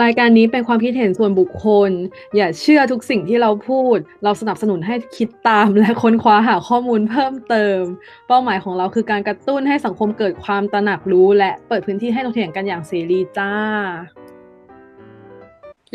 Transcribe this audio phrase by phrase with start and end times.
[0.00, 1.90] รายการนี้เป็นความคิดเห็นส่วนบุคคล
[2.36, 7.80] อย่าเชื่อทุกสิ่งที่เราพูด เราสนับสนุนให้คิดตามและค้นคว้าหาข้อมูลเพิ่มเติม
[8.28, 13.52] เป้าหมายของเราคือการกระตุ้นให้สังคมเกิดความตระหนักรู้ และเปิดพื้นที่ให้ถกเถียงกันอย่างเสรีจ้า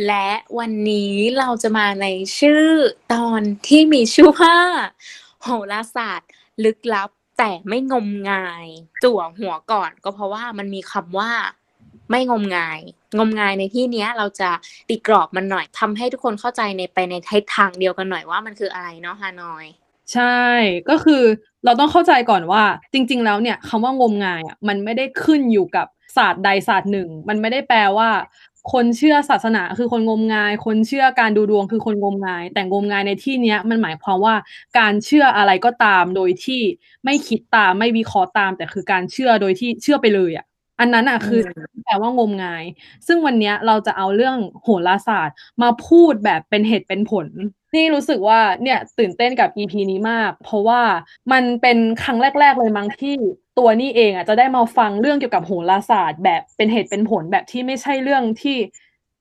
[0.08, 0.30] และ
[0.60, 2.08] วันนี้เราจะมาใน
[2.40, 2.68] ชื่อ
[3.14, 4.58] ตอนที่มีชื่อว่า
[5.42, 6.30] โหราศาสตร์
[6.64, 8.68] ลึกลับแต่ไม่งมงาย
[9.04, 11.32] จั่วหัวก่อนก็เพราะว่ามันมีคำว่า
[12.12, 12.80] ไม่งมงาย
[13.18, 14.50] งมงายในที่เนี้ยเราจะ
[14.90, 19.66] ตีกรอบมันหน่อยทำให้ทุกคนเข้าใจในไปในทิศทางเดียวกันหน่อยว่ามันคืออะไรเนาะฮานอย
[20.14, 20.42] ใช่
[20.90, 21.24] ก็คือ
[21.66, 22.64] เราต้องเข้าใจก่อนว่า
[22.94, 25.88] จริง ๆ แล้วเนี่ยคำว่างมงายอะมันไม่ได้ขึ้นอยู่กับ
[26.18, 28.10] ศาสตร์ใดศาสตร์หนึ่ง มันไม่ได้แปลว่า
[28.74, 34.36] คนเชื่อศาสนาคือคนงมงาย คนเชื่อการดูดวงคือคนงมงาย แต่งมงายในที่เนี้ยมันหมายความว่า
[34.80, 36.62] การเชื่ออะไรก็ตามโดยที่
[37.06, 40.46] ไม่คิดตามไม่วิเคราะห์ตาม แต่คือการเชื่อโดยที่เชื่อไปเลยอะ
[40.80, 41.42] อันนั้นอะคือ
[41.84, 42.64] แปลว่างมงาย
[43.08, 47.28] ซึ่งวันเนี้ยเราจะเอาเรื่องโหราศาสตร์มาพูดแบบเป็นเหตุเป็นผล
[47.76, 50.82] นี่รู้สึกว่าเนี่ยตื่นเต้นกับ EP นี้มาก เพราะว่า
[51.32, 53.16] มันเป็นครั้งแรก ๆ เลยมั้งที่
[53.58, 58.58] ตัวนี่เองอะจะได้มาฟังเรื่องเกี่ยวกับโหราศาสตร์ แบบเป็นเหตุเป็นผลแบบที่ไม่ใช่เรื่องที่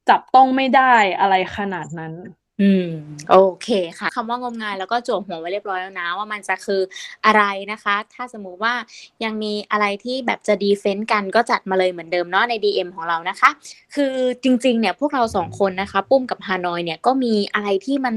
[0.08, 2.12] จับต้องไม่ได้อะไรขนาดนั้น
[2.60, 2.84] อืม
[3.30, 3.68] โอเค
[3.98, 6.80] ค่ะคำว่างมงายแล้วก็โจวหัวไว้เรียบร้อยแล้วนะ ว่ามันจะคือ
[7.26, 8.74] อะไรนะคะ ถ้าสมมุติว่า
[9.24, 13.50] ยังมีอะไรที่แบบจะดีเฟนต์กันก็จัดมาเลยเหมือนเดิมเนาะใน DM ของเรานะคะ
[13.94, 14.12] คือ
[14.42, 18.14] จริง ๆ เนี่ยพวกเราสองคนนะคะ ปุ้มกับฮานอยเนี่ยก็มีอะไรที่มัน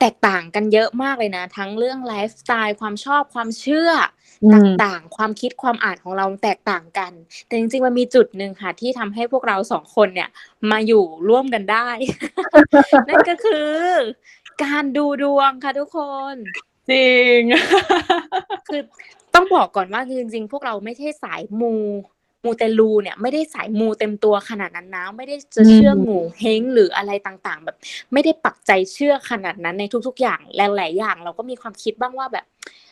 [0.00, 3.90] แตกต่างกันเยอะมากเลยนะ ทั้งเรื่องไลฟ์สไตล์ความชอบความเชื่อ
[4.54, 7.12] ต่างๆ ความคิดความอ่านของเราแตกต่างกัน
[7.46, 10.28] แต่จริงๆ มันมีจุดหนึ่งค่ะ ที่ทำให้พวกเราสองคนเนี่ย
[10.70, 11.88] มาอยู่ร่วมกันได้
[13.08, 13.74] นั่นก็คือ
[14.64, 15.98] การดูดวงค่ะทุกค
[16.32, 16.34] น
[16.90, 17.40] จริง
[18.68, 18.80] คือ
[19.34, 21.74] ต้องบอกก่อนว่าจริงๆ พวกเราไม่ใช่สายมู
[22.44, 27.76] มูเตลูเนี่ยไม่ได้สายมูเต็มตัวขนาดนั้นนะไม่ได้จะเชื่องูเฮงหรืออะไรต่างๆ แบบ
[28.12, 32.46] ไม่ได้ปักใจเชื่อขนาดนั้นในทุก ๆ อย่างหลายๆอย่าง เราก็มีความคิดบ้างว่าแบบ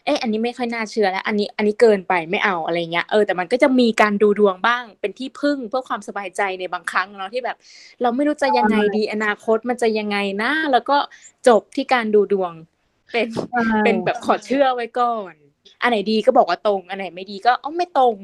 [0.05, 7.57] เอออันนี้ไม่ค่อยน่าเชื่อแล้ว อันนี้อันนี้เกินไปไม่เอาอะไรเงี้ยเออแต่มันก็จะมีการดูดวงบ้างเป็นที่พึ่งเพื่อความสบายใจในบางครั้งเนาะที่แบบ
[8.03, 10.97] เราไม่รู้จะยังไงดีอนาคตมันจะยังไงนะแล้วก็
[11.49, 12.53] จบที่การดูดวง
[13.13, 13.27] เป็น
[13.85, 15.35] เป็นแบบขอเชื่อไว้ก่อน
[15.83, 18.17] อันไหนดีก็บอกว่าตรง อันไหนไม่ดีก็อ๋อไม่ตรง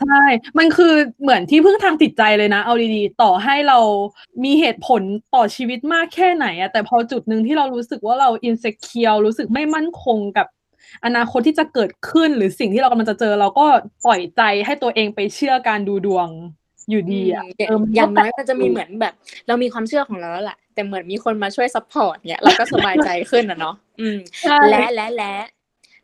[0.00, 0.24] ใช่
[0.58, 3.78] มันคือเหมือนที่พึ่งทางจิตใจเลยนะ เอาดีๆ ต่อให้เรา
[4.44, 5.02] มีเหตุผล
[5.34, 10.46] ต่อชีวิตมากแค่ไหนอะแต่พอจุดหนึ่งที่เรารู้สึกว่าเราอินเซเคียวรู้สึกไม่มั่นคงกับ
[11.04, 13.66] อนาคตที่จะเกิดขึ้นหรือสิ่งที่เรากำลังจะเจอเราก็
[14.04, 16.28] ปล่อยใจให้ตัวเองไปเชื่อการดูดวง
[16.90, 17.44] อยู่ดีอะ
[17.94, 19.14] อย่างน้อยมันจะมีเหมือนแบบ
[19.46, 24.18] เรามีความเชื่อของเราแล้วแหละแต่เหมือนมีคนมาช่วย support เนี่ยเราก็สบายใจขึ้นอะเนาะอืม
[24.70, 25.34] และและและ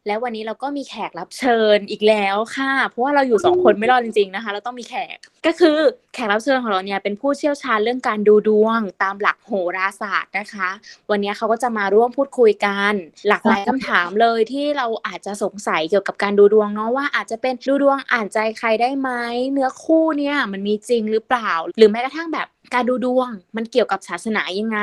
[0.06, 5.16] แล้ววันนี้เราก็มีแขกรับเชิญอีกแล้วค่ะ เพราะว่าเราอยู่สองคนไม่รอดจริงๆนะคะ เราต้องมีแขก
[5.46, 5.78] ก็คือ
[6.14, 10.68] แขกรับเชิญของเราเนี่ยเป็นผู้เชี่ยวชาญเรื่องการดูดวงตามหลักโหราศาสตร์นะคะ
[11.10, 12.92] วันนี้เขาก็จะมาร่วมพูดคุยกัน
[13.28, 19.10] หลากหลายคำถามเลยที่เราอาจจะสงสัยเกี่ยวกับการดูดวงเนาะว่าอาจจะเป็นดูดวงอ่านใจใครได้ไหม
[19.52, 24.80] เนื้อคู่เนี่ยมันมีจริงหรือเปล่า หรือแม้กระทั่งแบบ การดูดวงมันเกี่ยวกับศาสนายังไง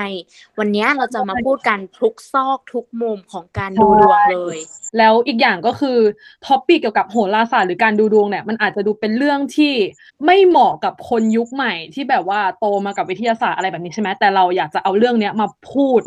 [0.59, 4.57] วันนี้เราจะมาพูดกันทุกซอกทุกมุมของการดูดวงเลย
[4.97, 5.97] แล้วอีกอย่างก็คือ
[6.45, 9.73] topic เกี่ยวกับโหราศาสตร์หรือการดูดวงเนี่ยมันอาจจะดูเป็นเรื่องที่
[10.25, 16.01] ไม่เหมาะกับคนยุคใหม่ที่แบบว่าโตมากับวิทยาศาสตร์อะไรแบบนี้ใช่ไหมแต่เราอยากจะเอาเรื่องเนี้ยมาพูด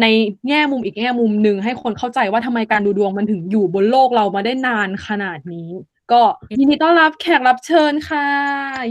[0.00, 0.06] ใน
[0.48, 5.70] แง่มุมอีกแง่มุมหนึ่งให้คนเข้าใจว่าทำไมการดูดวงมันถึงอยู่บนโลกเรามาได้นานขนาดนี้
[6.12, 6.22] ก็
[6.58, 8.26] ยินดีต้อนรับแขกรับเชิญค่ะ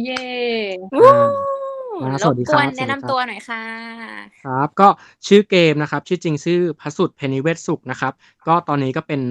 [0.03, 0.25] เย้
[2.21, 3.63] สวัสดีครับแนะนำตัวหน่อยค่ะ
[4.43, 4.87] ครับ ก็
[5.27, 8.13] ชื่อเกมนะครับ ชื่อจริงชื่อพระสุดเพนิเวศสุขนะครับ
[8.47, 9.21] ก็ตอนนี้ก็เป็น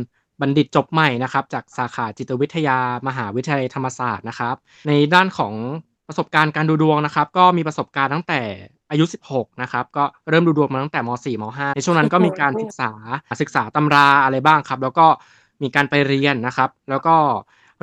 [0.41, 4.55] บัณฑิตจบใหม่นะครับ จากสาขาจิตวิทยามหาวิทยาลัยธรรมศาสตร์นะครับ
[4.89, 5.55] ในด้านของ
[6.09, 8.41] ประสบการณ์การดูดวงนะครับ ก็มีประสบการณ์ตั้งแต่
[8.91, 12.93] อายุ 16 นะครับ ก็เริ่มดูดวงมาตั้งแต่ม .4 ม .5 ในช่วงนั้นก็มีการศึกษา
[13.43, 15.07] ศึกษาตำราอะไรบ้างครับ แล้วก็
[15.63, 17.17] มีการไปเรียนนะครับ แล้วก็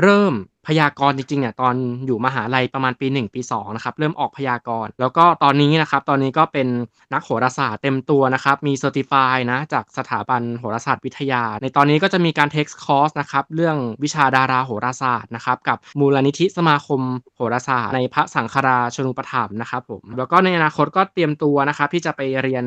[0.02, 0.34] เริ่ม
[0.68, 6.68] พยากรณ์จริงๆเนี่ยตอนอยู่มหาลัยประมาณปี 1 ปี2นะครับเริ่มออกพยากรณ์แล้วก็ตอนนี้นะครับตอนนี้ก็เป็น
[7.14, 17.02] นักโหราศาสตร์เต็มตัวนะครับมี certify นะจากสถาบันโหราศาสตร์วิทยา ในตอนนี้ก็จะมีการ take course นะครับเรื่องวิชาดาราโหราศาสตร์นะครับกับมูลนิธิสมาคม
[17.38, 22.64] โหราศาสตร์ ในพระสังฆราชูปถัมภ์นะครับผมแล้วก็ในอนาคตก็เตรียมตัวนะครับที่จะไปเรียน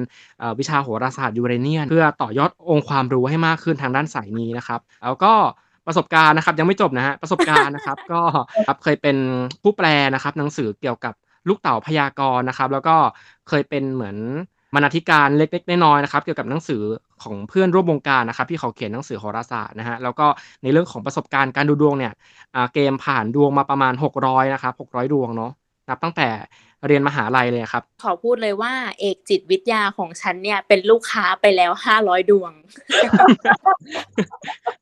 [0.58, 5.34] วิชาโหราศาสตร์ยูเรเนียน เพื่อต่อยอดองค์ความรู้ให้มากขึ้นทางด้านสายนี้นะครับแล้วก็
[5.86, 8.20] ประสบการณ์นะครับ ยังไม่จบนะฮะประสบการณ์นะครับ ก็
[8.66, 9.16] ครับเคยเป็น
[9.62, 11.14] ผู้แปลนะครับ หนังสือเกี่ยวกับ
[11.48, 12.96] ลูกเต่าพยากรณ์นะครับ แล้วก็
[13.48, 14.16] เคยเป็นเหมือน
[14.74, 16.82] บรรณาธิการเล็กๆน้อยๆนะครับ เกี่ยวกับหนังสือ
[17.22, 20.26] ของเพื่อนร่วมวงการนะครับ ที่เขาเขียนหนังสือโหราศาสตร์นะฮะแล้วก็
[20.62, 22.12] ในเรื่องของประสบการณ์การดูดวงเนี่ย
[22.74, 25.52] เกมผ่านดวงมาประมาณ 600นะครับ600 ดวงเนาะ
[25.88, 26.28] นับตั้งแต่
[26.86, 32.52] เรียนมหาลัยเลยครับ ขอพูดเลยว่า เอกจิตวิทยาของฉันเนี่ย เป็นลูกค้าไปแล้วห้าร้อยดวง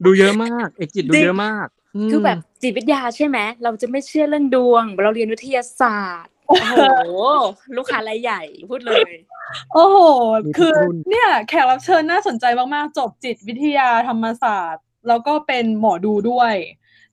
[0.04, 1.66] ดูเยอะมาก เอกจิตดูจริงเยอะมาก
[2.10, 6.74] คือแบบจิตวิทยาใช่ไหมเราจะไม่เชื่อเรื่องดวง เราเรียนวิทยาศาสตร์โอ้โห
[7.76, 9.10] ลูกค้ารายใหญ่พูดเลย
[9.74, 9.98] โอ้โห
[10.44, 12.44] มีทุกคือรุ่นเนี่ยแขกรับเชิญน่าสนใจ
[12.74, 16.54] มากๆ จบจิตวิทยาธรรมศาสตร์ แล้วก็เป็นหมอดูด้วย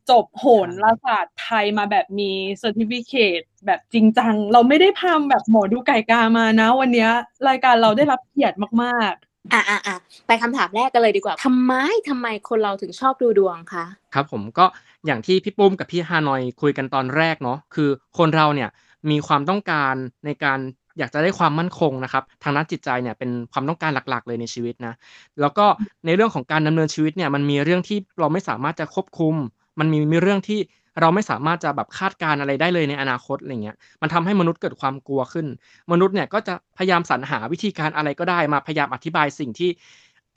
[0.10, 7.12] จบโหราศาสตร์ไทยมาแบบมี certificate แบบจริงจัง เราไม่ได้พามาแบบหมอดูไก่กามานะ วันเนี้ย
[7.48, 9.14] รายการเราได้รับเกียรติมาก
[9.54, 9.98] อะอะอะ
[10.28, 11.74] ไปคำถามแรกกันเลยดีกว่าทำไม
[12.10, 14.66] ทำไมคนเราถึงชอบดูดวงคะ ครับผมก็
[15.06, 18.70] อย่างที่พี่ปุ้มกับพี่ฮานอยคุยกันตอนแรกเนาะคือคนเราเนี่ย
[19.10, 19.94] มีความต้องการ
[20.26, 20.60] ในการ
[21.00, 24.94] อยากจะได้ความมั่นคงนะครับทางด้านจิตใจเนี่ยเป็นความต้องการหลักๆ เลยในชีวิตนะ
[25.42, 25.66] แล้วก็
[26.06, 29.36] ในเรื่องของการดำเนินชีวิตเนี่ยมันมีเรื่องที่เราไม่สามารถจะควบคุม
[29.80, 30.60] มันมีมีเรื่องที่
[31.02, 35.48] เราไม่สามารถจะแบบคาดการณ์อะไรได้เลยในอนาคตอะไรเงี้ย มันทำให้มนุษย์เกิดความกลัวขึ้น
[35.92, 39.70] มนุษย์เนี่ยก็จะพยายามสรรหาวิธีการอะไรก็ได้มาพยายามอธิบายสิ่งที่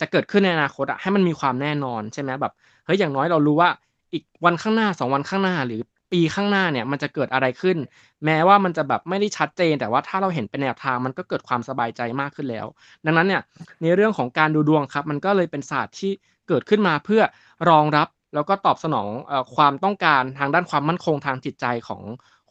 [0.00, 2.52] จะเกิดขึ้นในอนาคตอะให้มันมีความแน่นอนใช่ไหมแบบ
[2.84, 3.70] เฮ้ยอย่างน้อยเรารู้ว่า
[4.12, 5.80] อีกวันข้างหน้าสองวันข้างหน้าหรือ
[6.12, 7.76] ปีข้างหน้าเนี่ยมันจะเกิดอะไรขึ้น
[8.24, 12.66] แม้ว่ามันจะแบบไม่ได้ชัดเจน แต่ว่าถ้าเราเห็นเป็นแนวทางมันก็เกิดความสบายใจมากขึ้นแล้ว
[13.04, 13.42] ดังนั้นเนี่ย
[13.82, 16.12] ในเรื่องของการดูดวงครับ มันก็เลยเป็นศาสตร์ที่
[16.48, 17.22] เกิดขึ้นมาเพื่อ
[17.68, 22.02] รองรับ แล้วก็ตอบสนองเอ่อความต้องการทางด้านความมั่นคงทางจิตใจของ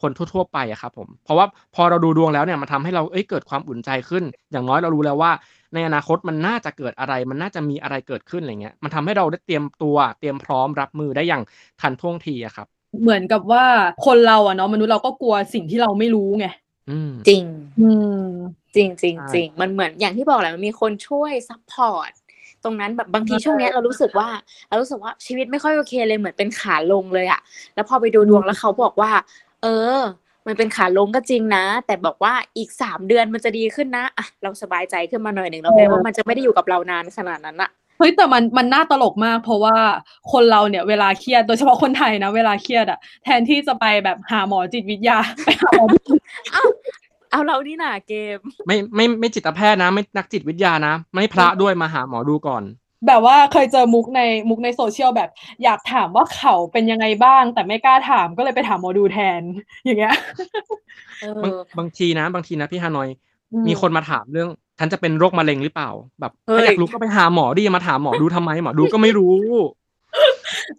[0.02, 5.32] คนทั่วๆไปอะครับผมเพราะว่าพอเราดูดวงแล้วเนี่ยมันทำให้เราเอ้ยเกิดความอุ่นใจขึ้น อย่างน้อยเรารู้แล้วว่า
[5.74, 11.42] ในอนาคตมันน่าจะเกิดอะไร มันน่าจะมีอะไรเกิดขึ้นอะไรเงี้ยมันทำให้เราได้เตรียมตัวเตรียมพร้อมรับมือได้อย่าง
[11.80, 13.64] ทันท่วงทีอะครับๆเหมือนกับว่า
[14.06, 16.46] คนเราอะเนาะมนุษย์เราก็กลัวสิ่งที่เราไม่รู้ไง
[16.88, 17.44] อืมจริง
[17.80, 18.16] อืม
[18.76, 22.10] จริงจริงใช่จริงมันเหมือนอย่างที่บอกแหละมันมีคนช่วย support
[22.64, 24.28] ตรงนั้นแบบบางทีใช่ช่วงเนี้ยเรารู้สึกว่า
[24.68, 27.40] เรารู้สึกว่าชีวิตไม่ค่อยโอเคเลยเหมือนเป็นขาลงเลยอะ
[27.74, 29.10] แล้วพอไปดูดวงแล้วเขาบอกว่า
[29.62, 29.66] เอ
[29.96, 29.98] อ
[30.46, 39.76] มันเป็นขาลงก็จริงนะ แต่บอกว่าอีกสามเดือนมันจะดีขึ้นนะอะเราสบายใจขึ้นมาหน่อยหนึ่งแล้วแปลว่ามันจะไม่ได้อยู่กับเรานานขนาดนั้นอะเฮ้ยแต่มันมันน่าตลกมาก เพราะว่า
[40.32, 45.98] คนเราเนี่ย เวลาเครียดโดยเฉพาะคนไทยนะ เวลาเครียดอะแทนที่จะไปแบบหาหมอจิตวิทยาไปหาหมอดู
[47.32, 52.62] เอ้าเอาเรานี่น่ะเกม ไม่ไม่ไม่จิตแพทย์นะ ไม่นักจิตวิทยานะ ไม่พระด้วยมาหาหมอดูก่อน
[53.06, 55.30] แบบว่าเคยเจอมุกในมุกในโซเชียลแบบ
[55.64, 59.42] อยากถามว่าเขาเป็นยังไงบ้าง แต่ไม่กล้าถามก็เลยไปถามหมอดูแทน
[59.84, 60.14] อย่างเงี้ย
[61.20, 63.08] เอบางอบางทีนะ บางทีนะพี่ฮานอย
[63.52, 64.48] อืมมีคนมาถามเรื่อง
[64.78, 65.90] ฉันจะเป็นโรคมะเร็งหรือเปล่า
[66.20, 69.36] แบบเฮ้ยถ้าอยากรู้ก็ไปหาหมอดิมาถามหมอดูทำไมหมอดูก็ไม่รู้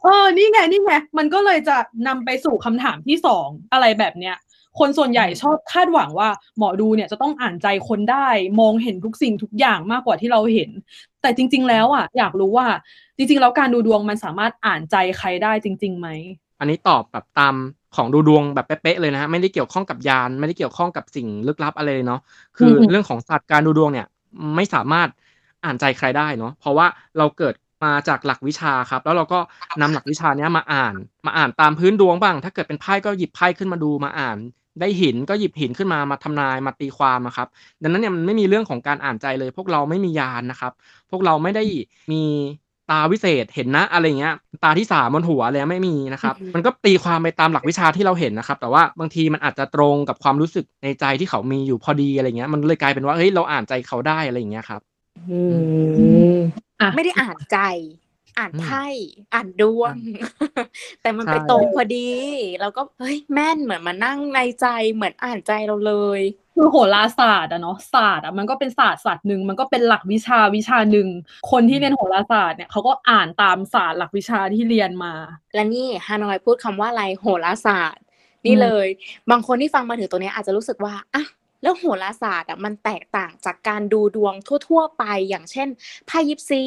[0.01, 1.77] เออ นี่ไง นี่ไง มันก็เลยจะ
[2.07, 4.35] นำไปสู่คำถามที่สองอะไรแบบเนี้ย
[4.79, 8.27] คนส่วนใหญ่ชอบคาดหวังว่าหมอดูเนี่ยจะต้องอ่านใจคนได้
[8.59, 10.69] มองเห็นทุกสิ่งทุกอย่างมากกว่าที่เราเห็น
[11.21, 12.67] แต่จริง ๆ แล้วอะอยากรู้ว่า
[13.17, 16.07] จริง ๆ แล้วการดูดวงมันสามารถอ่านใจใครได้จริงๆไหม
[16.59, 17.55] อันนี้ตอบแบบตาม
[17.95, 22.21] ของดูดวงแบบเป๊ะๆเลยนะฮะไม่ได้เกี่ยวข้องกับยานไม่ได้เกี่ยวข้องกับสิ่งลึกลับอะไรเลยเนาะ
[22.57, 24.07] คืออมเรื่องของศาสตร์การดูดวงเนี่ย
[24.55, 25.09] ไม่สามารถ
[25.63, 26.87] อ่านใจใครได้เนาะเพราะว่า
[27.17, 29.39] เราเกิดมาจากหลักวิชาครับ แล้วเราก็
[29.81, 30.93] นำหลักวิชาเนี้ยมาอ่าน
[31.25, 34.37] มาอ่านตามพื้นดวงบ้าง ถ้าเกิดเป็นไพ่ก็หยิบไพ่ขึ้นมาดูมาอ่าน
[34.79, 37.47] ได้หินก็หยิบหินขึ้นมามาทำนายมาตีความอะครับ
[37.81, 40.71] ดังนั้นเนี่ยมันไม่มีเรื่องของการอ่านใจเลย พวกเราไม่มียานนะครับ
[41.11, 41.63] พวกเราไม่ได้
[42.11, 42.23] มี
[42.91, 44.33] ตาวิเศษเห็นนะอะไรเงี้ย
[44.63, 54.81] ตาที่สามบนหัวอะไรไม่มีนะครับอือฮึมันก็ตีความไปตามหลักวิชาที่เราเห็นนะครับ แต่ว่าบางทีมันอาจจะตรงกับความรู้สึกในใจที่เขามีอยู่พอดีอะไรเงี้ย มันเลยกลายเป็นว่าเฮ้ยเราอ่านใจเขาได้อะไรอย่างเงี้ยครับ
[55.29, 55.39] อื
[56.33, 56.36] ม
[56.81, 57.57] อะไม่ได้อ่านใจ
[58.37, 58.85] อ่านอืมไพ่
[59.33, 59.95] อ่านดวง
[61.01, 62.11] แต่มันไปใช่ตรงพอดี
[62.61, 66.21] แล้วก็เฮ้ยแม่นเหมือนมานั่งในใจเหมือนอ่านใจเราเลย
[66.55, 71.07] คือโหราศาสตร์อะเนาะศาสตร์อะมันก็เป็นศาสตร์ศาสตร์หนึ่งมันก็เป็นหลักวิชาวิชาหนึ่ง
[71.51, 75.13] คนที่เรียนโหราศาสตร์เนี่ยเขาก็อ่านตามศาสตร์หลักวิชาที่เรียนมา
[75.53, 78.03] และนี่ฮานอยพูดคำว่าอะไรโหราศาสตร์
[78.45, 78.87] นี่อืมเลย
[79.31, 81.23] บางคนที่ฟังมาถึงตัวเนี้ยอาจจะรู้สึกว่าอะ
[81.63, 84.34] แล้วโหราศาสตร์อะมันแตกต่างจากการดูดวง
[84.67, 85.67] ทั่ว ๆ ไปอย่างเช่น
[86.08, 86.63] ไพ่ยิปซี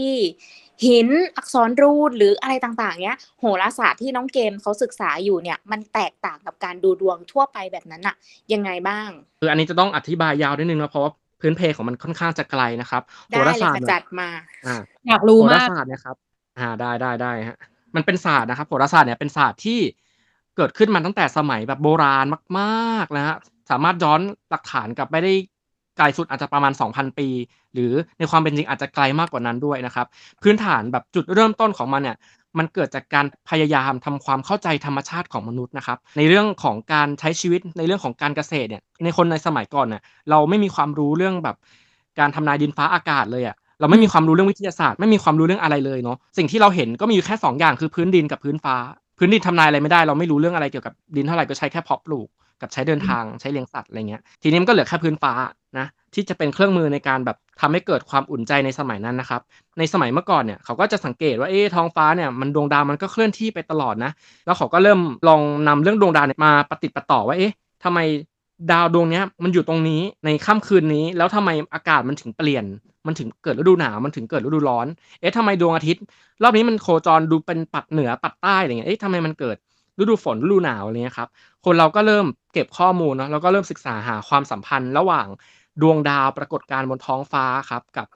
[0.86, 8.16] หินอักษรรูนหรืออะไรต่างๆเนี้ยโหราศาสตร์ที่น้องเกมเขาศึกษาอยู่เนี่ย มันแตกต่างกับการดูดวงทั่วไปแบบนั้นอะ
[8.52, 9.08] ยังไงบ้าง
[9.40, 14.28] คืออันนี้จะต้องอธิบายยาวนิดนึงนะเพราะว่าพื้นเพของมันค่อนข้างจะไกลนะครับโหได้ราเลยศาสตค่ะร์เนี่จัยดมา
[14.66, 14.76] อ่า
[15.06, 16.16] อยากรู้โหรามากศาสตร์เนี่ยครับ
[16.58, 17.58] อ่าได้ได้ได้ฮะ
[17.96, 19.80] มันเป็นศาสตร์นะครับโหราศาสตร์เนี่ยเป็นศาสตร์ที่
[20.56, 22.26] เกิดขึ้นมาตั้งแต่สมัยแบบโบราณ
[22.58, 23.36] มากๆนะฮะ
[23.70, 24.20] สามารถย้อน
[24.50, 25.34] หลักฐานกลับไปได้
[25.96, 27.28] ไกลสุดอาจจะประมาณ 2,000 ปี
[27.74, 30.06] หรือในความเป็นจริงอาจจะไกลมากกว่านั้นด้วยนะครับ
[30.42, 32.16] พื้นฐานแบบจุดเริ่มต้นของมันเนี่ย
[32.58, 41.56] มันเกิดจากการพยายามทำความเข้าใจธรรมชาติของมนุษย์นะครับ ในเรื่องของการใช้ชีวิตในเรื่องของการเกษตรเนี่ยในคนในสมัยก่อนเนี่ยเราไม่มีความรู้เรื่องแบบ
[42.18, 48.76] การทำนายดินฟ้าอากาศเลยอะเราไม่มีความรู้เรื่องวิทยาศาสตร์ ไม่มีความรู้เรื่องอะไรเลยเนาะสิ่งที่เราเห็นก็มีอยู่แค่สองอย่างคือพื้นดินกับพื้นฟ้า
[49.18, 52.28] พื้นดินทำนายอะไรไม่ได้ เราไม่รู้เรื่องอะไรเกี่ยวกับดินเท่าไหร่ก็ใช้แค่เพาะปลูก
[52.60, 55.32] กับใช้เดินทางใช้เลี้ยงสัตว์อะไรเงี้ย ทีนี้มันก็เหลือแค่พื้นฟ้า
[55.78, 59.40] นะที่จะเป็นเครื่องมือในการแบบทำให้เกิดความอุ่นใจในสมัยนั้นนะครับ
[59.78, 64.12] ในสมัยเมื่อก่อนเนี่ยเขาก็จะสังเกตว่าเอ๊ท้องฟ้าเนี่ยมันดวงดาวมันก็เคลื่อนที่ไปตลอดนะ
[64.46, 67.52] แล้วเขาก็เริ่มลองนำเรื่องดวงดาวเนี่ยมาปฏิปต่อว่าเอ๊ะ
[67.84, 67.98] ทำไม
[68.70, 72.64] ดาวดวงนี้มันอยู่ตรงนี้ในค่ำคืนนี้ แล้วทำไมอากาศมันถึงเปลี่ยน
[73.06, 74.86] มันถึงเกิดฤดูหนาวมันถึงเกิดฤดูร้อน
[75.20, 76.02] เอ๊ะทำไมดวงอาทิตย์
[76.42, 79.56] รอบนี้มันโคจรดูเป็นปัดเหนือปัดใต้อะไรเงี้ยเอ๊ะทำไมมันเกิด
[80.00, 81.28] ฤดูฝนฤดูหนาวอะไรเงี้ยครับ
[81.64, 85.26] คนเราก็เริ่มเก็บข้อมูลเนาะแล้วก็เริ่มศึกษาหาความสัมพันธ์ระหว่าง
[85.82, 88.06] ดวงดาวปรากฏการณ์บนท้องฟ้าครับกับ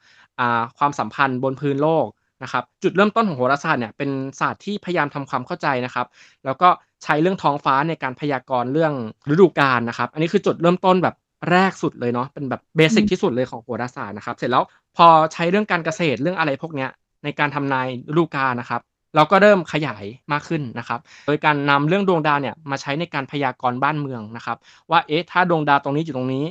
[0.78, 2.06] ความสัมพันธ์บนพื้นโลก
[2.42, 6.06] นะครับจุดเริ่มต้นของโหราศาสตร์เนี่ยเป็นศาสตร์ที่พยายามทำความเข้าใจนะครับ
[6.44, 6.68] แล้วก็
[7.04, 8.92] ใช้เรื่องท้องฟ้าในการพยากรณ์เรื่อง
[9.30, 11.14] ฤดูกาลนะครับ อันนี้คือจุดเริ่มต้นแบบ
[11.50, 14.64] แรกสุดเลยเนาะเป็นแบบเบสิกที่สุดเลยของโหราศาสตร์นะครับ เสร็จแล้ว
[14.96, 16.90] พอใช้เรื่องการเกษตรเรื่องอะไรพวกเนี้ย
[17.24, 18.80] ในการทำนายฤดูกาลนะครับ
[19.16, 24.56] เราก็เริ่มขยายมากขึ้นนะครับ โดยการนำเรื่องดวงดาวเนี่ยมาใช้ในการพยากรณ์บ้านเมืองนะครับ
[24.90, 26.44] ว่าเอ๊ะถ้าดวงดาวตรงนี้อยู่ตรงนี้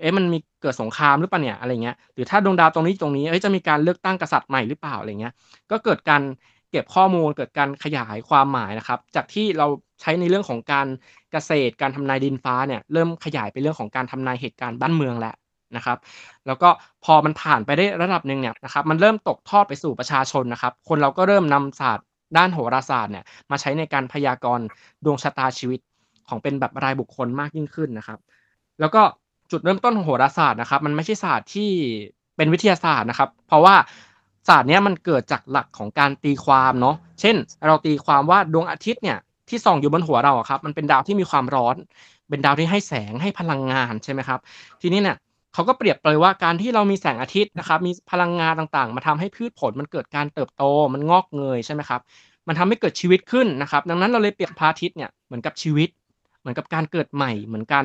[0.00, 5.32] เอ๊ะมันมีเกิดสงครามหรือเปล่าเนี่ยอะไรเงี้ยหรือถ้าดวงดาวตรงนี้ตรงนี้เอ้ยจะมีการเลือกตั้งกษัตริย์ใหม่หรือเปล่าอะไรเงี้ย
[5.70, 6.22] ก็เกิดการ
[6.70, 9.66] เก็บข้อมูลเกิดการขยายความหมายนะครับ จากที่เรา
[10.00, 10.86] ใช้ในเรื่องของการ
[11.32, 15.34] เกษตรการทำนายดินฟ้าเนี่ยเริ่มขยายไปเรื่องของการทำนายเหตุการณ์บ้านเมืองแล้ว
[15.76, 15.98] นะครับ
[16.46, 16.68] แล้วก็
[17.04, 24.66] พอมันผ่านไปได้ระดับหนึ่งเนี่ยนะครับมันเริ่มตกทอดไปสู่ประชาชนนะครับ คนเราก็เริ่มนำศาสตร์ด้านโหราศาสตร์เนี่ยมาใช้ในการพยากรณ์
[25.04, 25.80] ดวงชะตาชีวิต
[26.28, 28.18] ของเป็นแบบรายบุคคลมากยิ่งขึ้นนะครับ
[28.80, 29.02] แล้วก็
[29.50, 31.70] จุดเริ่มต้นของโหราศาสตร์นะครับ มันไม่ใช่ศาสตร์ที่
[32.36, 33.74] เป็นวิทยาศาสตร์นะครับ เพราะว่า
[34.48, 37.36] ศาสตร์เนี้ยมันเกิดจากหลักของการตีความเนาะเช่น
[37.66, 41.76] เราตีความว่าดวงอาทิตย์เนี่ย ที่ส่องอยู่บนหัวเราครับ มันเป็นดาวที่มีความร้อน
[42.30, 44.40] เป็นดาวที่ให้แสงให้พลังงานใช่ไหมครับ
[44.80, 45.16] ทีนี้เนี่ย
[45.54, 50.62] เขาก็เปรียบเลยว่าการที่เรามีแสงอาทิตย์นะครับ มีพลังงานต่างๆ มาทำให้พืชผลมันเกิดการเติบโต
[50.94, 52.00] มันงอกเงยใช่ไหมครับ
[52.48, 55.88] มันทำให้เกิดชีวิตขึ้นนะครับ ดังนั้นเราเลยเปรียบพระอาทิตย์เนี่ยเหมือนกับชีวิต
[56.40, 57.84] เหมือนกับการเกิดใหม่ เหมือนกัน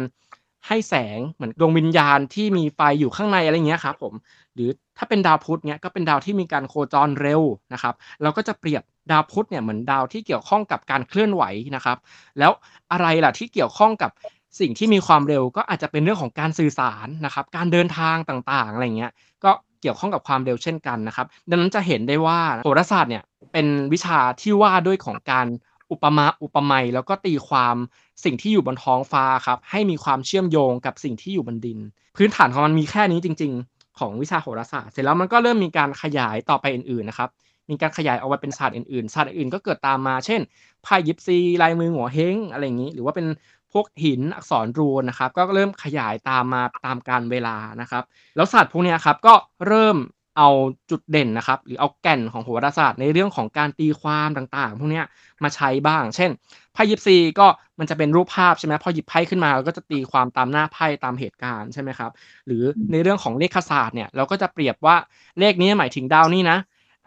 [0.67, 4.13] ให้แสงเหมือนดวงวิญญาณที่มีไฟอยู่ข้างในอะไรเงี้ยครับผม
[4.55, 7.41] หรือถ้าเป็นดาวพุธเนี้ยก็เป็นดาวที่มีการโคจรเร็ว
[7.73, 11.43] นะครับ เราก็จะเปรียบดาวพุธเนี่ยเหมือนดาวที่เกี่ยวข้องกับการเคลื่อนไหว
[11.75, 11.97] นะครับ
[12.39, 12.51] แล้ว
[12.91, 14.11] อะไรล่ะที่เกี่ยวข้องกับ
[14.59, 19.11] สิ่งที่มีความเร็วก็อาจจะเป็นเรื่องของการสื่อสารนะครับ การเดินทางต่างๆอะไรเงี้ย
[19.43, 25.47] ก็เกี่ยวข้องกับความเร็วเช่นกันนะครับ ดังนั้นจะเห็นได้ว่าโหราศาสตร์เนี่ยเป็นวิชาที่ว่าด้วยของการ
[25.91, 27.75] อุปมาอุปไมยแล้วก็ตีความ
[28.23, 31.79] สิ่งที่อยู่บนท้องฟ้าครับให้มีความเชื่อมโยงกับสิ่งที่อยู่บนดิน
[32.17, 37.29] พื้นฐานของมันมีแค่นี้จริง ๆ ของวิชาโหราศาสตร์ เสร็จแล้วมันก็เริ่มมีการขยายต่อไปอื่นๆนะครับ
[37.69, 40.41] มีการขยายเอาไว้เป็นศาสตร์อื่นๆ ศาสตร์อื่นก็เกิดตามมา เช่น
[40.83, 43.27] ไพ่ยิปซีลายมือหัวเฮงอะไรอย่างนี้ หรือว่าเป็น
[43.73, 48.03] พวกหินอักษรรูนนะครับ ก็เริ่มขยายตามมาตามการเวลานะครับ
[48.35, 49.33] แล้วศาสตร์พวกนี้ครับก็
[49.67, 49.97] เริ่ม
[50.37, 50.49] เอา
[50.89, 55.01] จุดเด่นนะครับ หรือเอาแก่นของโหราศาสตร์ในเรื่องของการตีความต่างๆ พวกนี้
[55.43, 56.31] มาใช้บ้าง เช่น
[56.73, 57.47] ไพ่ยิปซีก็
[57.79, 62.11] มันจะเป็นรูปภาพใช่ไหมพอหยิบไพ่ขึ้นมาเราก็จะตีความตามหน้าไพ่ตามเหตุการณ์ใช่ไหมครับ
[62.47, 64.95] หรือในเรื่องของเลขศาสตร์เนี่ยเราก็จะเปรียบว่า
[65.39, 66.57] เลขนี้หมายถึงดาวนี่นะ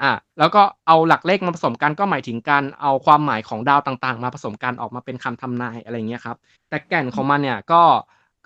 [0.03, 6.37] อะแล้วก็เอาหลักเลขมาผสมกันก็หมายถึงการเอาความหมายของดาวต่างๆ มาผสมกันออกมาเป็นคำทำนายอะไรเงี้ยครับ
[6.69, 7.83] แต่แก่นของมันเนี่ยก็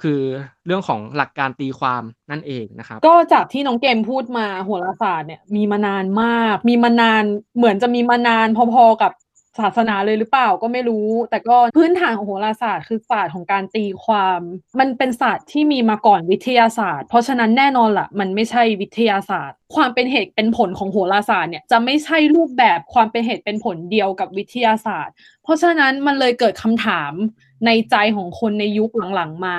[0.02, 0.20] คือ
[0.66, 7.22] เรื่องของหลักการตีความนั่นเองนะครับ ก็จากที่น้องเกมพูดมาโหราศาสตร์เนี่ยมีมานานมาก มีมานาน
[7.56, 9.12] เหมือนจะมีมานานพอๆกับ
[9.58, 14.40] ศาสนาเลยหรือเปล่าก็ไม่รู้ แต่ก็พื้นฐานของโหราศาสตร์คือศาสตร์ของการตีความ
[14.80, 27.12] มันเป็นศาสตร์ที่มีมาก่อนวิทยาศาสตร์ เพราะฉะนั้นแน่นอนละ่ะ มันไม่ใช่วิทยาศาสตร์ ความเป็นเหตุเป็นผลของโหราศาสตร์เนี่ยจะไม่ใช่รูปแบบความเป็นเหตุเป็นผลเดียวกับวิทยาศาสตร์ เพราะฉะนั้นมันเลยเกิดคำถาม
[27.66, 29.58] ในใจของคนในยุคหลังๆมา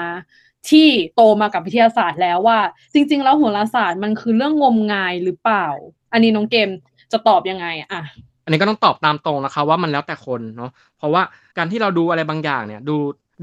[0.70, 2.60] ที่โตมากับวิทยาศาสตร์แล้วว่า
[2.94, 5.68] จริง ๆ แล้วโหราศาสตร์มันคือเรื่องงมงายหรือเปล่า
[6.14, 6.70] อันนี้น้องเกม
[7.12, 8.02] จะตอบยังไงอะ
[8.44, 11.22] อันนี้ก็ต้องตอบตามตรงนะคะว่ามันแล้วแต่คนเนาะเพราะว่า
[11.58, 12.96] การที่เราดูอะไรบางอย่างเนี่ยดู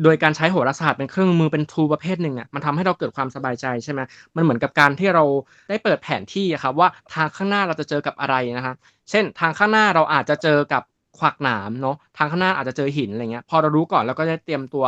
[0.04, 4.00] โดยการใช้โหราศาสตร์เป็นเครื่องมือเป็นทูประเภทหนึ่งอะมันทำให้เราเกิดความสบายใจใช่ไหม
[4.36, 5.24] มันเหมือนกับการที่เรา
[5.70, 8.76] ได้เปิดแผนที่ครับว่าทางข้างหน้าเราจะเจอกับอะไรนะครับ
[9.10, 10.82] เช่นทางข้างหน้าเราอาจจะเจอกับ
[11.18, 14.84] ขวักหนามเนาะทางข้างหน้าอาจจะเจอหินอะไรเงี้ยพอเรารู้ก่อนเราก็จะเตรียมตัว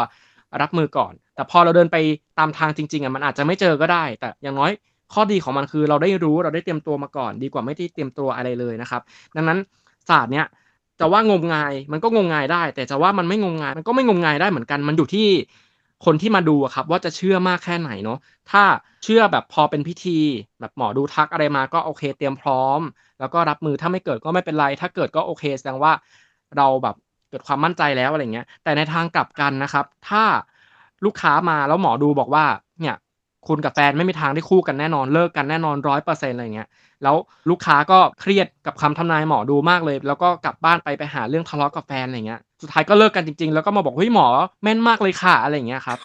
[0.63, 1.97] รับมือก่อน แต่พอเราเดินไป
[2.39, 4.71] ตามทางจริงๆอะมันอาจจะไม่เจอก็ได้ แต่อย่างน้อย
[5.13, 9.03] ข้อดีของมันคือเราได้รู้เราได้เตรียมตัวมาก่อน ดีกว่าไม่ได้เตรียมตัวอะไรเลยนะครับ
[9.37, 9.59] ดังนั้น
[10.09, 10.47] ศาสตร์เนี้ย
[11.01, 15.29] จะว่างมงายมันก็งมงายได้ แต่จะว่ามันไม่งมงายมันก็ไม่งมงายได้เหมือนกัน มันอยู่ที่
[16.05, 18.19] คนที่มาดูครับ ว่าจะเชื่อมากแค่ไหนเนาะ
[18.51, 18.63] ถ้า
[19.05, 20.19] เชื่อแบบพอเป็นพิธี
[20.61, 22.81] แบบหมอดูทักอะไรมาก็โอเค เตรียมพร้อม
[23.21, 25.93] แล้วก็รับมือถ้าไม่เกิดก็ไม่เป็นไร ถ้าเกิดก็โอเคแสดงว่า
[26.57, 26.97] เราแบบ
[27.31, 30.23] เกิดความมั่นใจแล้วอะไรเงี้ย แต่ในทางกลับกันนะครับ ถ้า
[31.05, 32.45] ลูกค้ามาแล้วหมอดูบอกว่า
[32.81, 32.97] เนี่ย
[33.49, 36.69] คุณกับแฟนไม่มีทางได้คู่กันแน่นอนเลิกกันแน่นอนร้อยเปอร์เซ็นต์อะไรเงี้ย
[37.03, 37.17] แล้ว
[37.51, 44.27] ลูกค้าก็เครียดกับคำทำนายหมอดูมากเลย แล้วก็กลับบ้านไปไปหาเรื่องทะเลาะกับแฟนอะไรเงี้ยสุดท้ายก็เลิกกันจริง ๆ แล้วก็มาบอกเฮ้ยหมอ
[44.63, 45.99] แม่นมากเลยค่ะอะไรเงี้ยครับ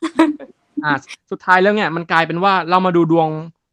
[0.85, 0.93] อ่า
[1.31, 3.29] สุดท้ายแล้วเนี่ยมันกลายเป็นว่าเรามาดูดวง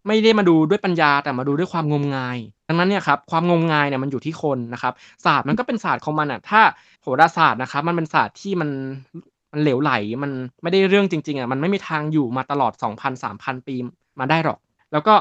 [0.06, 2.38] ไม่ได้มาดูด้วยปัญญาแต่มาดูด้วยความงมงาย
[2.68, 4.92] ดังนั้นเนี่ยครับความงมงายเนี่ยมันอยู่ที่คนนะครับ
[5.24, 6.60] ศาสตร์มันก็เป็นศาสตร์ของมันอะถ้า
[7.02, 8.70] โหราศาสตร์นะครับมันเป็นศาสตร์ที่มัน
[9.52, 9.92] มันเหลวไหล
[10.22, 10.30] มัน
[10.62, 13.74] ไม่ได้เรื่องจริง ๆอะมันไม่มีทางอยู่มาตลอด 2,000 3,000 ปี
[14.20, 14.58] มาได้หรอก
[14.92, 15.14] แล้วก็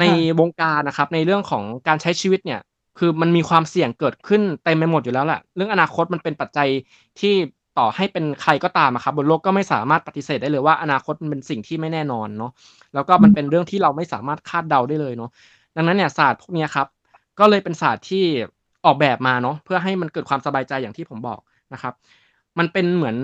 [0.00, 0.04] ใน
[0.40, 2.60] วงการนะครับในเรื่องของการใช้ชีวิตเนี่ย
[2.98, 6.68] คือมันมีความเสี่ยงเกิดขึ้นเต็มไปหมดอยู่แล้วแหละเรื่องอนาคตมันเป็นปัจจัย
[7.20, 7.34] ที่
[7.78, 12.52] ต่อให้เป็นใครก็ตามครับบนโลกก็ไม่สามารถปฏิเสธได้เลยว่าอนาคตมันเป็นสิ่งที่ไม่แน่นอนเนาะ
[12.94, 15.30] แล้วก็มันเป็นเรื่องที่เราไม่สามารถคาดเดาได้เลยเนาะ
[15.76, 16.86] ดังนั้นเนี่ยศาสตร์พวกนี้ครับ
[17.38, 18.24] ก็เลยเป็นศาสตร์ที่
[18.84, 21.40] ออกแบบมาเนาะเพื่อให้มันเกิดความสบายใจอย่างที่ผมบอก
[21.74, 21.94] นะครับ
[22.58, 23.16] มันเป็นเหมือน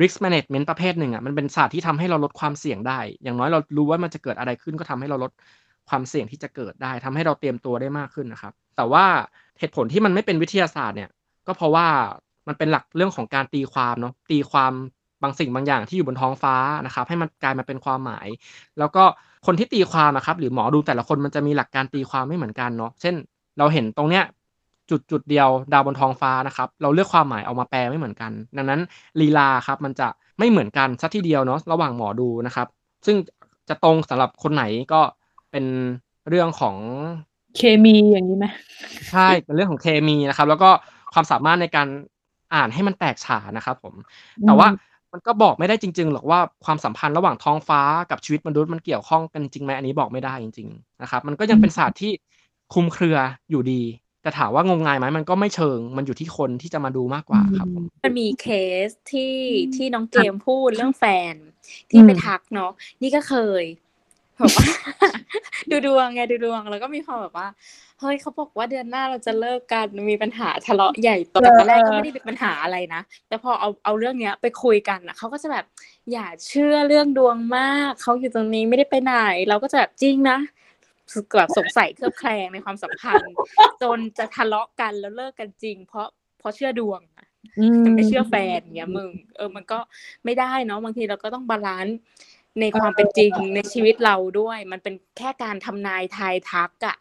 [0.00, 5.32] risk management ประเภทหนึ่งอะมันเป็นศาสตร์ที่ทำให้เราลดความเสี่ยงได้ อย่างน้อยเรารู้ว่ามันจะเกิดอะไรขึ้นก็ทำให้เราลด
[5.88, 9.04] ความเสี่ยงที่จะเกิดได้ทำให้เราเตรียมตัวได้มากขึ้นนะครับ แต่ว่า
[9.58, 11.10] เหตุผลที่มันไม่เป็นวิทยาศาสตร์เนี่ย
[11.46, 11.86] ก็เพราะว่า
[12.48, 14.72] มันเป็นหลักเรื่องของการตีความเนาะตีความ
[15.22, 16.54] บางสิ่งบางอย่างที่อยู่บนท้องฟ้า
[16.86, 18.26] นะครับ ให้มันกลายมาเป็นความหมาย
[18.78, 19.04] แล้วก็
[19.46, 23.14] คนที่ตีความนะครับ หรือหมอดูแต่ละคนมันจะมีหลักการตีความไม่เหมือนกันเนาะเช่น
[23.58, 24.24] เราเห็นตรงเนี้ย
[24.90, 28.80] จุดจุดเดียวดาวบนท้องฟ้านะครับ เราเลือกความหมายเอามาแปลไม่เหมือนกัน ดังนั้น
[29.20, 32.66] ลีลาครับมันจะไม่เหมือนกันสักทีเดียวเนาะระหว่างหมอดูนะครับ
[33.06, 33.16] ซึ่ง
[33.68, 35.00] จะตรงสำหรับคนไหนก็
[35.50, 35.64] เป็น
[36.28, 36.76] เรื่องของ
[37.56, 38.46] เคมีอย่างนี้ไหม
[39.10, 40.70] ใช่เป็นเรื่องของเคมีนะครับ แล้วก็
[41.14, 41.88] ความสามารถในการ
[42.54, 43.94] อ่านให้มันแตกฉานนะครับผม
[44.46, 44.68] แต่ว่า
[45.12, 47.80] มันก็บอกไม่ได้จริง ๆ หรอกว่าความสัมพันธ์ระหว่างท้องฟ้า
[48.10, 52.12] กับชีวิตมนุษย์มันเกี่ยวข้องกันจริงไหมอันนี้บอกไม่ได้จริง ๆ นะครับ มันก็ยังเป็นศาสตร์ที่
[52.74, 53.18] คลุมเครือ
[53.50, 53.82] อยู่ดี
[54.22, 58.46] แต่ถามว่างมงายไหมมันก็ไม่เชิง มันอยู่ที่คนที่จะมาดูมากกว่าครับผมมันมีเค
[58.86, 59.34] สที่
[59.76, 61.34] ที่น้องเกมพูดเรื่องแฟน
[61.90, 62.70] ที่ไปทักเนาะ
[63.02, 63.64] นี่ก็เคย
[64.36, 64.66] แบบว่า
[65.70, 67.46] ดูดวงไงดูดวงแล้วก็มีความแบบว่า
[68.00, 75.64] เฮ้ยเขาบอกว่าเดือนหน้าเราจะเลิกกันมีปัญหาทะเลาะใหญ่โตแต่ตอนแรกก็ไม่ได้เป็นปัญหาอะไรนะแต่พอเอาเอาเรื่องเนี้ยไปคุยกันนะเขาก็จะแบบ
[76.12, 79.14] อย่าเชื่อเรื่องดวงมากเขาอยู่ตรงนี้ไม่ได้ไปไหน
[79.48, 80.38] เราก็จะแบบจริงนะ
[81.36, 83.34] แบบสงสัยเคลือบแคลงในความสัมพันธ์
[83.82, 86.08] จนจะทะเลาะกันแล้วเลิกกันจริง เพราะ
[86.38, 87.26] เพราะเชื่อดวงอะ
[87.84, 89.78] จะไม่เชื่อแฟนเงี้ยมึงเออมันก็
[90.24, 91.96] ไม่ได้เนาะบางทีเราก็ต้อง balance
[92.60, 96.96] ในความเป็นจริงในชีวิตเราด้วย มันเป็นแค่การทำนายทายทักอะ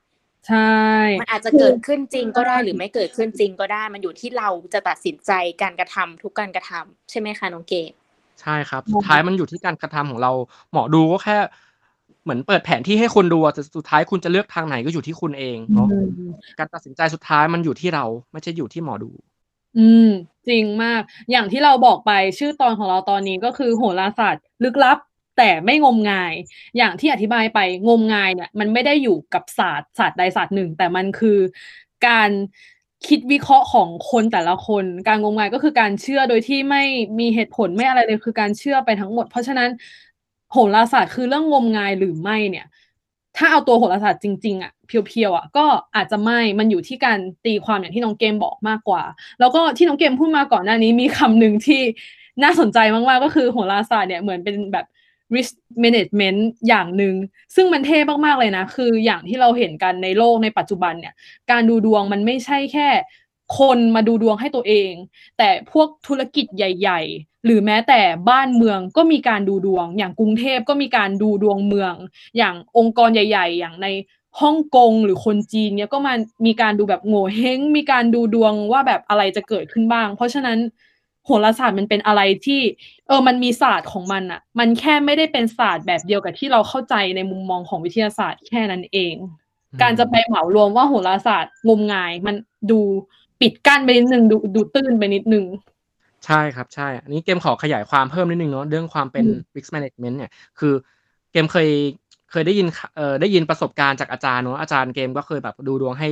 [0.47, 0.73] ใช่
[1.21, 7.91] มันอาจจะเกิดขึ้นจริงก็ได้หรือไม่เกิดขึ้นจริงก็ได้ มันอยู่ที่เราจะตัดสินใจการกระทำทุกการกระทำใช่ไหมคะน้องเกด
[8.41, 10.31] ใช่ครับสุดท้ายมันอยู่ที่การกระทำของเรา
[10.71, 11.37] หมอดูก็แค่
[12.23, 15.87] เหมือนเปิดแผนที่ให้คนดูอะแต่สุดท้ายคุณจะเลือกทางไหนก็อยู่ที่คุณเองเนาะ
[16.59, 19.09] การตัดสินใจสุดท้ายมันอยู่ที่เรา ไม่ใช่อยู่ที่หมอดู
[19.77, 20.09] อืม
[20.47, 24.97] จริงมาก อย่างที่เราบอกไปชื่อตอนของเราตอนนี้ก็คือโหราศาสตร์ลึกลับ
[25.39, 26.33] แต่ไม่งมงาย
[26.77, 31.37] อย่างที่อธิบายไปงมงายเนี่ย มันไม่ได้อยู่กับศาสตร์ศาสตร์ใดศาสตร์หนึ่ง แต่มันคือ
[32.07, 32.29] การ
[33.07, 36.83] คิดวิเคราะห์ของคนแต่ละคน การงมงายก็คือการเชื่อโดยที่ไม่
[37.19, 39.69] มีเหตุผลไม่อะไรเลยคือการเชื่อไปทั้งหมด เพราะฉะนั้น
[40.51, 42.65] โหราศาสตร์คือเรื่องงมงายหรือไม่เนี่ย
[43.37, 49.03] ถ้าเอาตัวโหราศาสตร์จริงๆอะเพียวๆอะก็อาจจะไม่มันอยู่ที่การตีความอย่างที่น้องเกมบอกมากกว่า
[49.39, 51.81] แล้วก็ที่น้องเกมพูดมาก่อนหน้านี้มีคำหนึ่งที่
[52.43, 54.85] น่าสนใจมากๆก็คือโหราศาสตร์เนี่ยเหมือนเป็นแบบ
[55.35, 57.15] risk management อย่างหนึ่ง
[57.55, 61.13] ซึ่งมันเท่มากๆเลยนะ คืออย่างที่เราเห็นกันในโลกในปัจจุบันเนี่ย
[61.51, 62.89] การดูดวงมันไม่ใช่แค่
[63.59, 64.93] คนมาดูดวงให้ตัวเอง
[65.37, 71.93] แต่พวกธุรกิจใหญ่ ๆ หรือแม้แต่บ้านเมืองก็มีการดูดวง อย่างกรุงเทพก็มีการดูดวงเมือง
[72.37, 73.87] อย่างองค์กรใหญ่ ๆ อย่างใน
[74.41, 76.13] ฮ่องกงหรือคนจีนเนี่ยก็มา
[76.45, 80.57] มีการดูแบบโง่เฮงมีการดูดวงว่าแบบอะไรจะเกิดขึ้นบ้าง เพราะฉะนั้น
[81.29, 82.61] โหราศาสตร์มันเป็นอะไรที่
[83.07, 89.15] เออมันมีศาสตร์ของมันอะมันแค่ไม่ได้เป็นศาสตร์แบบเดียวกับที่เราเข้าใจในมุมมองของวิทยาศาสตร์แค่นั้นเอง
[89.81, 92.35] การจะไปเหมารวมว่าโหราศาสตร์งมงาย มัน
[92.71, 92.79] ดู
[93.41, 95.45] ปิดกั้นไปนิดนึงดูดูตื้นไปนิดนึง
[96.25, 100.73] ใช่ครับใช่ อันนี้เกมขอขยายความเพิ่มนิดนึงเนาะเรื่องความเป็นอืม risk management เนี่ยคือ
[101.31, 101.69] เกมเคย
[102.31, 106.09] เคยได้ยินเอ่อได้ยินประสบการณ์จากอาจารย์เนาะอาจารย์เกมก็เคยแบบดูดวงให้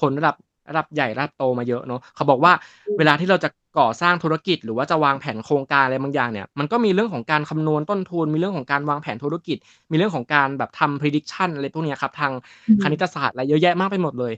[0.00, 0.34] คนระดับ
[0.68, 2.52] ระดับใหญ่ระดับโตมาเยอะเนาะเขาบอกว่า
[2.98, 9.56] เวลาที่เราจะก่อสร้างธุรกิจ หรือว่าจะวางแผนโครงการอะไรบางอย่างเนี่ยมันก็มีเรื่องของการคำนวณต้นทุน มีเรื่องของการวางแผนธุรกิจ
[9.90, 12.32] มีเรื่องของการแบบทำ prediction อะไรพวกเนี้ยครับทาง
[12.68, 14.32] อืมคณิตศาสตร์อะไรเยอะแยะมากไปหมดเลย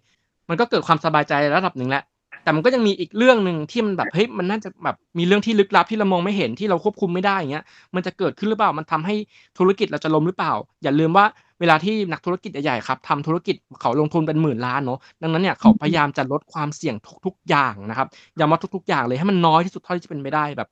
[0.48, 2.02] มันก็เกิดความสบายใจระดับหนึ่งแหละ
[2.42, 7.64] แต่มันก็ยังมีอีกเรื่องหนึ่งที่มันแบบเฮ้ยมันน่าจะแบบมีเรื่องที่ลึกลับที่เรามองไม่เห็นที่เราควบคุมไม่ได้อย่างเงี้ย
[7.94, 9.14] มันจะเกิดขึ้นหรือเปล่ามันทำให้
[9.58, 11.26] ธุรกิจเราจะล้มหรือเปล่า อย่าลืมว่า
[11.60, 16.96] เวลาที่นักธุรกิจใหญ่ๆครับทำธุรกิจเขาลงทุนเป็นหมื่นล้านเนาะดังนั้นเนี่ยเขาพยายามจะลดความเสี่ยง
[17.26, 20.68] ทุกๆอย่างนะครับอย่ามาทุก ๆ อย่างเลยให้มันน้อยที่สุดเท่าที่จะเป็นไปได้แบบ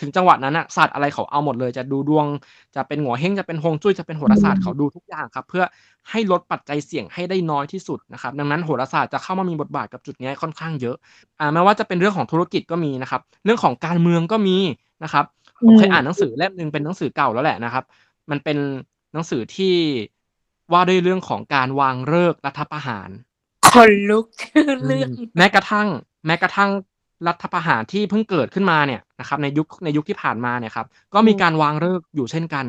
[0.00, 2.26] ถึงจังหวะนั้นน่ะศาสตร์อะไรเขาเอาหมดเลย จะดูดวง
[2.76, 5.64] จะเป็นโง่เห้งจะเป็นฮวงจุ้ยจะเป็นโหราศาสตร์เขาดูทุกอย่างครับ เพื่อ
[6.10, 10.96] ให้ลดปัจจัยเสี่ยงให้ได้น้อยที่สุดนะครับดังนั้นโหราศาสตร์จะเข้ามามีบทบาทกับจุดเนี้ยค่อนข้างเยอะ
[11.40, 14.56] อ่าไม่ว่าจะเป็นเรื่องของธุรกิจก็มีนะครับ เรื่องของการเมืองก็มี
[15.04, 15.24] นะครับ
[15.62, 17.84] อืผมมเคยอ่านหนังสือเล่มหนึ่งเป็นหนังสือเก่าแล้วแหละนะครับ
[18.30, 18.58] มันเป็น
[19.12, 19.74] หนังสือที่
[20.72, 23.10] ว่าด้วยเรื่องของการวางฤกษ์รัฐประหาร
[23.72, 25.88] คนลุกชื่ออืเรื่องมแม้กระทั่ง
[26.26, 26.70] แม้กระทั่ง
[27.28, 32.66] รัฐประหารที่เพิ่งเกิดขึ้นมาเนี่ยนะครับ ในยุคในยุคที่ผ่านมาเนี่ยครับ ก็อืมีมการวางฤกษ์อยู่เช่นกัน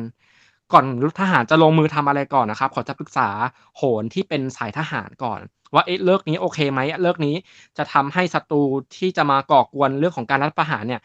[0.72, 0.84] ก่อน
[1.20, 3.28] ทหารจะลงมือทำอะไรก่อนนะครับเขาจะปรึกษา
[3.76, 5.40] โหรที่เป็นสายทหารก่อน
[5.74, 7.34] ว่าเอ๊ะฤกษ์นี้โอเคไหมฤกษ์นี้
[7.78, 8.62] จะทำให้ศัตรู
[8.98, 11.00] ที่จะมาก่อกวนเรื่องของการรัฐประหารเนี่ย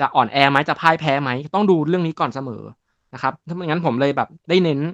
[0.00, 2.62] จะอ่อนแอไหมจะพ่ายแพ้ไหมต้องดูเรื่องนี้ก่อนเสมอ
[3.14, 4.84] นะครับถ้าไม่งั้นผมเลยแบบได้เน้นเ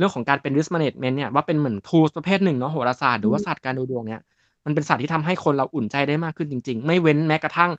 [0.00, 4.20] รื่องของการเป็น risk management เนี่ยว่าเป็นเหมือน tools ประเภทหนึ่งเนาะโหราศาสตร์หรือว่าศาสตร์การดูดวงเนี่ย
[4.64, 7.70] มันเป็นศาสตร์ที่ทำให้คนเราอุ่นใจได้มากขึ้นจริง ๆ ไม่เว้นแม้กระทั่ง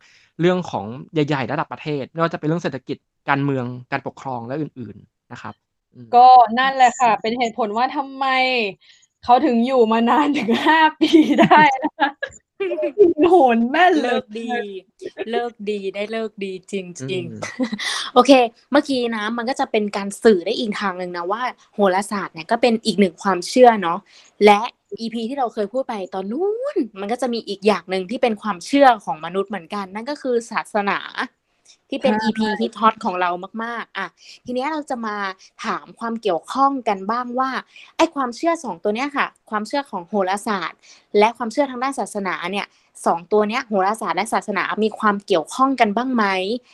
[0.42, 2.98] เรื่องของใหญ่ๆ ระดับประเทศไม่ว่าจะเป็นเรื่องเศรษฐกิจ
[3.30, 5.54] การเมืองการปกครองและอื่นๆนะครับ
[5.96, 6.28] อืมก็
[6.60, 8.26] นั่นแหละค่ะ เป็นเหตุผลว่าทำไม
[9.24, 11.10] เขาถึงอยู่มานานถึง5ปี
[11.42, 12.10] ได้นะคะ
[13.30, 14.50] โหนแม่นเหลเลิยกดี
[15.32, 18.32] เลิกดีได้เลิกดีจอืริงมๆโอเค
[18.72, 21.42] เมื่อกี้นะมันก็จะเป็นการสื่อได้อีกทางหนึ่งนะว่า
[21.74, 24.00] โหราศาสตร์เนี่ยก็เป็นอีกหนึ่งความเชื่อเนาะ
[24.46, 24.60] และ
[25.00, 31.00] EP ที่เราเคยพูดไปตอนนู้นมันก็จะมีอีกอย่างหนึ่งที่เป็นความเชื่อของมนุษย์เหมือนกัน นั่นก็คือศาสนา
[31.90, 33.30] ที่เป็นใช่ EP ฮิตฮอตของเรา
[33.64, 34.08] มาก ๆ อะ
[34.46, 35.16] ทีเนี้ยเราจะมา
[35.66, 37.50] ถามความเกี่ยวข้องกันบ้างว่า
[37.98, 40.80] ไอ้ความเชื่อสองตัวเนี้ยค่ะ ความเชื่อของโหราศาสตร์
[41.20, 42.68] และความเชื่อทางด้านศาสนาเนี่ย
[43.06, 46.26] สองตัวเนี้ยโหราศาสตร์และศาสนา มีความเกี่ยวข้องกันบ้างไหม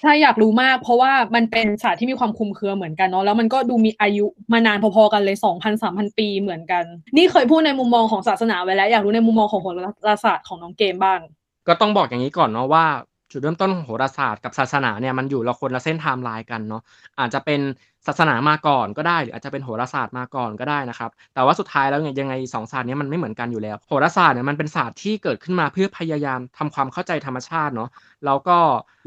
[0.04, 5.36] ใช่อยากรู้มาก เพราะว่ามันเป็นศาสตร์ที่มีความคลุมเครือเหมือนกันเนาะ แล้วมันก็ดูมีอายุมานานพอๆกันเลย
[5.78, 6.84] 2,000-3,000ปีเหมือนกัน
[7.18, 9.68] นี่เคยพูดในมุมมองของศาสนาไว้แล้ว อยากรู้ในมุมมองของโห
[10.08, 11.20] ราศาสตร์ของน้องเกมบ้าง
[11.68, 12.86] ก็ต้องบอกอย่างนี้ก่อนเนาะว่า
[13.32, 16.82] จุดเริ่มต้นของโหราศาสตร์กับศาสนาเนี่ยมันอยู่ละคนละเส้นไทม์ไลน์กันเนาะ
[17.20, 17.62] อาจจะเป็น
[18.08, 27.90] ศาสนามาก่อนก็ได้ หรืออาจจะเป็นโหราศาสตร์มาก่อนก็ได้นะครับ แต่ว่าสุดท้ายแล้วเนี่ยยังไงสองศาสตร์นี้มันไม่เหมือนกันอยู่แล้ว โหราศาสตร์เนี่ยมันเป็นศาสตร์ที่เกิดขึ้นมาเพื่อพยายามทำความเข้าใจธรรมชาติเนาะ
[28.26, 28.58] แล้วก็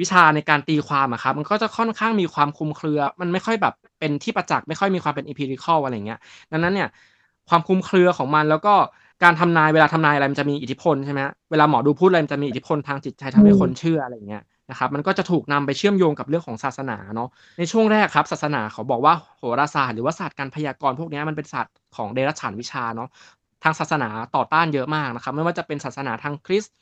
[0.00, 6.20] วิชาในการตีความอะครับมันก็จะค่อนข้างมีความคลุมเครือ มันไม่ค่อยแบบเป็นที่ประจักษ์ไม่ค่อยมีความเป็น empirical อะไรเงี้ย
[6.52, 6.88] ดังนั้นเนี่ย
[7.48, 8.74] ความคลุมเครือของมันแล้วก็
[9.24, 17.28] การทำนายเวลาทำนายอะไรมันจะมีอิทธิพลใช่ไหมเวลาหมอดูพูดอะไรมันจะมีอิทธิพลทางจิตใจทำให้คนเชื่ออะไรอย่างเงี้ยนะครับมันก็จะถูกนำไปเชื่อมโยงกับเรื่องของศาสนาเนาะ
[17.58, 23.08] ในช่วงแรกครับ ศาสนาเขาบอกว่าโหราศาสตร์หรือว่าศาสตร์การพยากรณ์พวกนี้มันเป็นศาสตร์ของเดรัจฉานวิชาเนาะ
[23.64, 26.74] ทางศาสนาต่อต้านเยอะมากนะครับ ไม่ว่าจะเป็นศาสนาทางคริสต์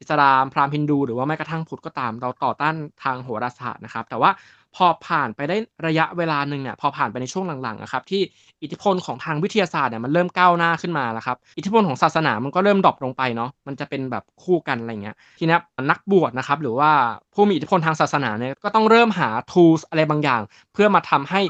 [0.00, 2.74] อิสลามพราหมณ์ฮินดู หรือว่าแม้กระทั่งพุทธก็ตาม เราต่อต้าน
[3.04, 4.30] ทางโหราศาสตร์นะครับ แต่ว่า
[4.76, 5.56] พอผ่านไปได้
[5.86, 8.22] ระยะเวลาหนึ่งเนี่ยพอผ่านไปในช่วงหลังๆอะครับที่
[8.62, 15.56] อิทธิพลของทางวิทยาศาสตร์เนี่ยมันเริ่มก้าวหน้าขึ้นมาแล้วครับอิทธิพลของศาสนามันก็เริ่ม drop ลงไปเนาะมันจะเป็นแบบคู่กันอะไรเงี้ยทีนี้
[15.90, 16.90] นักบวชนะครับหรือว่า
[17.34, 21.40] ผู้มีอิทธิพลทางศาสนาเนี่ยก็ต้องเริ่มหา tools อะไรบางอย่าง เพื่อมาทำให้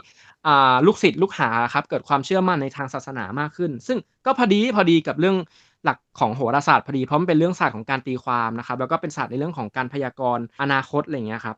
[0.47, 5.37] อาลูกศิษย์ลูกหาครับเกิดความเชื่อมั่นในทางศาสนามากขึ้น ซึ่งก็พอดีพอดีกับเรื่อง
[5.85, 11.57] หลักของโหราศาสตร์พอดีเพราะมันเป็นเรื่องศาสตร์ของการตีความนะครับแล้วก็เป็นศาสตร์ในเรื่องของการพยากรณ์อนาคตอะไรเงี้ยครับ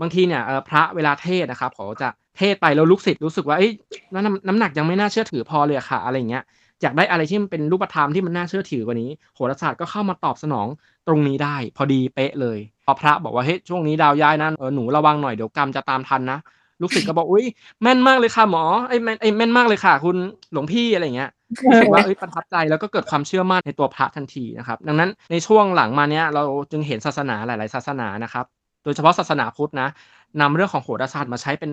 [0.00, 3.72] บางทีเนี่ยพระเวลาเทศนะครับเขาจะเทศไปแล้วลูกศิษย์รู้สึกว่าเฮ้ย
[4.12, 6.44] น้ำน้ำหนักยังไม่น่าเชื่อถือพอเลยค่ะอะไรเงี้ย
[6.82, 10.66] อยากได้อะไรที่มันเป็นรูปธรรมที่มันน่าเชื่อถือกว่านี้ โหราศาสตร์ก็เข้ามาตอบสนอง
[11.08, 16.38] ตรงนี้ได้ พอดีเป๊ะเลยพอพระบอกว่าเฮ้ยช่วงนี้ดาวย้ายนะเออหนูระวังหน่อยเดี๋ยวกรรมจะตามทันนะ
[16.80, 17.44] ลูกศิษย์ก็บอกอุ๊ย
[17.82, 20.16] แม่นมากเลยค่ะหมอไอ้แม่นไอ้แม่นมากเลยค่ะ คุณ
[20.52, 21.30] หลวงพี่อะไรเงี้ย
[21.68, 28.44] รู้สึกว่าเอ้ยประทับใจแล้วก็เกิดความเชื่อมั่นในตัวพระทันทีนะครับ ดังนั้นในช่วงหลังมาเนี้ยเราจึงเห็นศาสนาหลาย ๆ ศาสนานะครับ
[28.86, 29.88] โดยเฉพาะศาสนาพุทธนะ
[30.40, 31.70] นำเรื่องของโหราศาสตร์มาใช้เป็น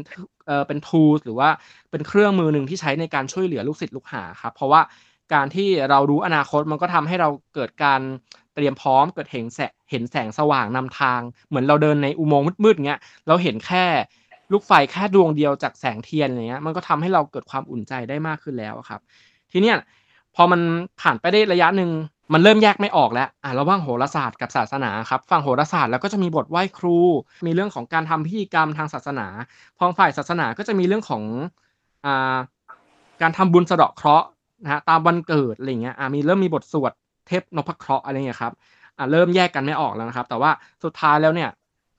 [0.47, 1.49] เอ่อเป็น tools หรือว่า
[1.91, 4.82] เป็นเครื่องมือหนึ่งที่ใช้ในการช่วยเหลือลูกศิษย์ลูกหาครับเพราะว่า
[5.34, 8.02] การที่เรารู้อนาคตมันก็ทำให้เราเกิดการ
[8.56, 13.86] เตรียมพร้อมเกิดเห็นแสงเห็นแสงสว่างนำทาง เหมือนเราเดินในอุโมงค์มืดๆเงี้ยเราเห็นแค่
[14.52, 19.02] ลูกไฟแค่ดวงเดียวจากแสงเทียนอะไรเงี้ยมันก็ทำให้เราเกิดความอุ่นใจได้มากขึ้นแล้วครับ
[19.52, 19.78] ทีเนี้ย
[20.36, 20.62] พอมัน
[21.02, 21.89] ผ่านไปได้ระยะหนึ่ง
[22.34, 26.98] มันเริ่มแยกไม่ออกแล้วอะระหว่างโหราศาสตร์กับศาสนาครับฝั่งโหราศาสตร์แล้วก็จะมีบทไหว้ครู
[27.46, 29.28] มีเรื่องของการทำพิธีกรรมทางศาสนา
[29.78, 31.24] พอฝ่ายศาสนาก็จะมีเรื่องของ
[32.06, 32.36] อ่า
[33.22, 34.28] การทำบุญสะเดาะเคราะห์
[34.63, 36.91] นะฮะตามวันเกิดอะไรเงี้ยอะมีเริ่มมีบทสวด
[37.28, 38.54] เทพนพเคราะห์อะไรเงี้ยครับ
[38.98, 40.52] อะเริ่มแยกกันไม่ออกแล้วนะครับ แต่ว่า
[40.84, 41.50] สุดท้ายแล้วเนี่ย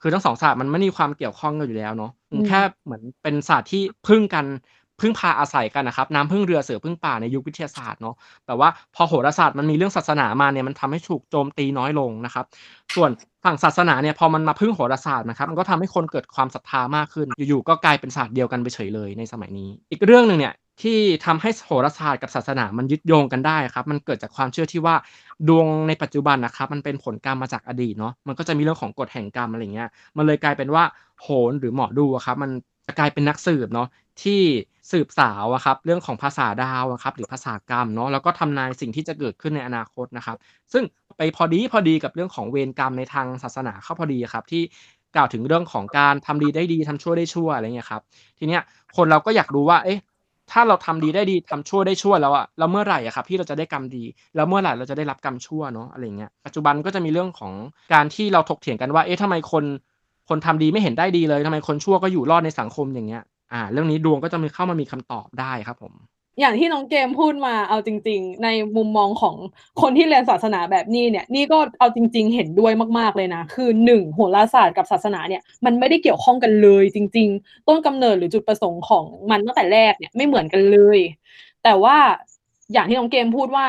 [0.01, 2.11] คือทั้งสองศาสตร์มันไม่มีความเกี่ยวข้องกันอยู่แล้วเนาะ
[2.47, 4.45] แค่เหมือนเป็นศาสตร์ที่พึ่งกัน
[5.01, 12.45] พึ่งพาอาศัยกันนะครับน้ำพึ่งเรือเสือพึ่งป่าในยุควิทยาศาสตร์เนาะแต่ว่าพอโหราศาสตร์มันมีเรื่องศาสนามาเนี่ยมันทำให้ถูกโจมตีน้อยลงนะครับ
[12.95, 13.09] ส่วน
[13.45, 24.95] ฝั่งศาสนาเนี่ยพอมันมาพึ่งโหราศาสตร์นะครับมันก็ทำให้คนเกิดความศรัทธามากขึ้น อยู่ๆก็กลายเป็นศาสตร์เดียวกันไปเฉยเลยในสมัยนี้ อีกเรื่องหนึ่งเนี่ยที่ทำให้โหราศาสตร์กับศาสนามันยึดโยงกันได้ครับมันเกิดจากความเชื่อที่ว่า
[25.47, 30.83] ดวงในปัจจุบันนะครับมันเป็นผลกรรมมาจากอดีตเนาะมันก็จะมีเรื่องของกฎแห่งกรรมอะไรเงี้ยมันเลยกลายเป็นว่า
[31.21, 32.51] โหนหรือหมอดูครับมัน
[32.87, 33.87] จะกลายเป็นนักสืบเนาะ
[34.23, 34.41] ที่
[34.91, 40.37] สืบสาวอะครับเรื่องของภาษาดาวครับหรือภาษากรรมเนาะแล้วก็ทำนายสิ่งที่จะเกิดขึ้นในอนาคตนะครับ
[40.73, 40.83] ซึ่ง
[41.17, 44.63] ไปพอดีพอดีกับเรื่องของเวรกรรมในทางศาสนาเข้าพอดีครับที่
[45.15, 48.01] กล่าวถึงเรื่องของการทำดีได้ดีทำชั่วได้ชั่วอะไรเงี้ยครับ
[48.39, 48.61] ทีเนี้ย
[48.97, 49.99] คนเราก็อยากรู้ว่าเอ๊ะ
[50.51, 54.03] ถ้าเราทำดีได้ดีทำชั่วได้ชั่วแล้วอะเราเมื่อไหร่อะครับที่เราจะได้กรรมดี
[54.35, 57.53] แล้วเมื่อไหร่เราจะได้รับกรรมชั่วเนาะอะไรเงี้ยปัจจุบันก็จะมีเรื่องของ
[57.93, 59.65] การที่เราถกเถียงกันว่าเอ๊ะทำไมคน
[60.29, 65.93] คนทำดีไม่เห็นได้ดีเลยทำไมคนชั่วก็อยู่รอดในสังคมอย่างเงี้ย อ่า เรื่องนี้ดวงก็จะมีเข้ามามีคำตอบได้ครับผม
[66.39, 69.35] อย่างที่น้องเกมพูดมาเอาจริง ๆ ในมุมมองของ
[69.81, 80.99] คนที่เรียนศาสนาแบบนี้เนี่ย นี่ก็เอาจริง ๆ เห็นด้วยมากๆเลยนะ คือหนึ่งโหราศาสตร์กับศาสนาเนี่ย มันไม่ได้เกี่ยวข้องกันเลยจริง ๆ ต้นกำเนิดหรือจุดประสงค์ของมันตั้งแต่แรกเนี่ยไม่เหมือนกันเลย
[81.63, 81.97] แต่ว่า
[82.73, 83.67] อย่างที่น้องเกมพูดว่า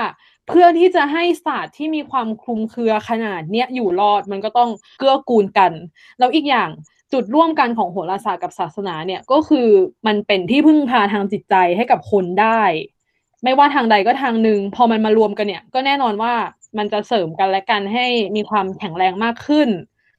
[0.49, 5.73] เพื่อที่จะให้ศาสตร์ที่มีความคลุมเครือขนาดเนี้ยอยู่รอดมันก็ต้องเกื้อกูลกัน
[6.19, 6.69] แล้วอีกอย่าง
[7.13, 9.69] จุดร่วมกันของโหราศาสตร์กับศาสนาเนี่ยก็คือ
[10.07, 12.63] มันเป็นที่พึ่งพาทางจิตใจให้กับคนได้
[13.45, 16.35] ไม่ว่าทางใดก็ทางหนึ่งพอมันมารวมกันเนี่ย ก็แน่นอนว่า
[16.79, 19.69] มันจะเสริมกันและกันให้มีความแข็งแรงมากขึ้น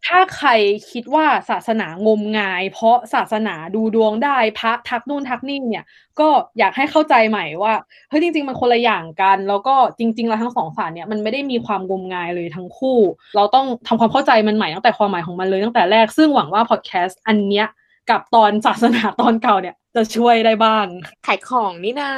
[0.05, 0.49] ถ้าใคร
[0.91, 5.85] คิดว่าศาสนางมงาย เพราะศาสนาดูดวงได้พระทักนู่นทักนี่เนี่ย
[6.19, 6.29] ก็
[6.59, 7.73] อยากให้เข้าใจใหม่ว่า
[8.09, 12.99] เฮ้ยจริง ๆ มันคนละอย่างกัน แล้วก็จริง ๆ แล้วทั้งสองศาสตร์เนี่ยมันไม่ได้มีความงมงายเลยทั้งคู่
[13.35, 17.67] เราต้องทำความเข้าใจมันใหม่ตั้งแต่ความหมายของมันเลยตั้งแต่แรกซึ่งหวังว่าพอดแคสต์อันเนี้ย
[18.09, 20.85] กับตอนศาสนาตอนเก่าเนี่ย จะช่วยได้บ้าง
[21.27, 22.11] ขายของนี่นา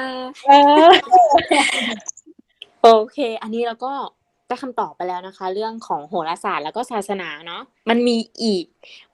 [0.48, 0.52] เอ
[0.90, 0.92] อ
[2.82, 3.94] โอเค อันนี้เราก็
[4.50, 8.66] ได้คำตอบไปแล้วนะคะ เรื่องของโหราศาสตร์แล้วก็ศาสนาเนาะมันมีอีก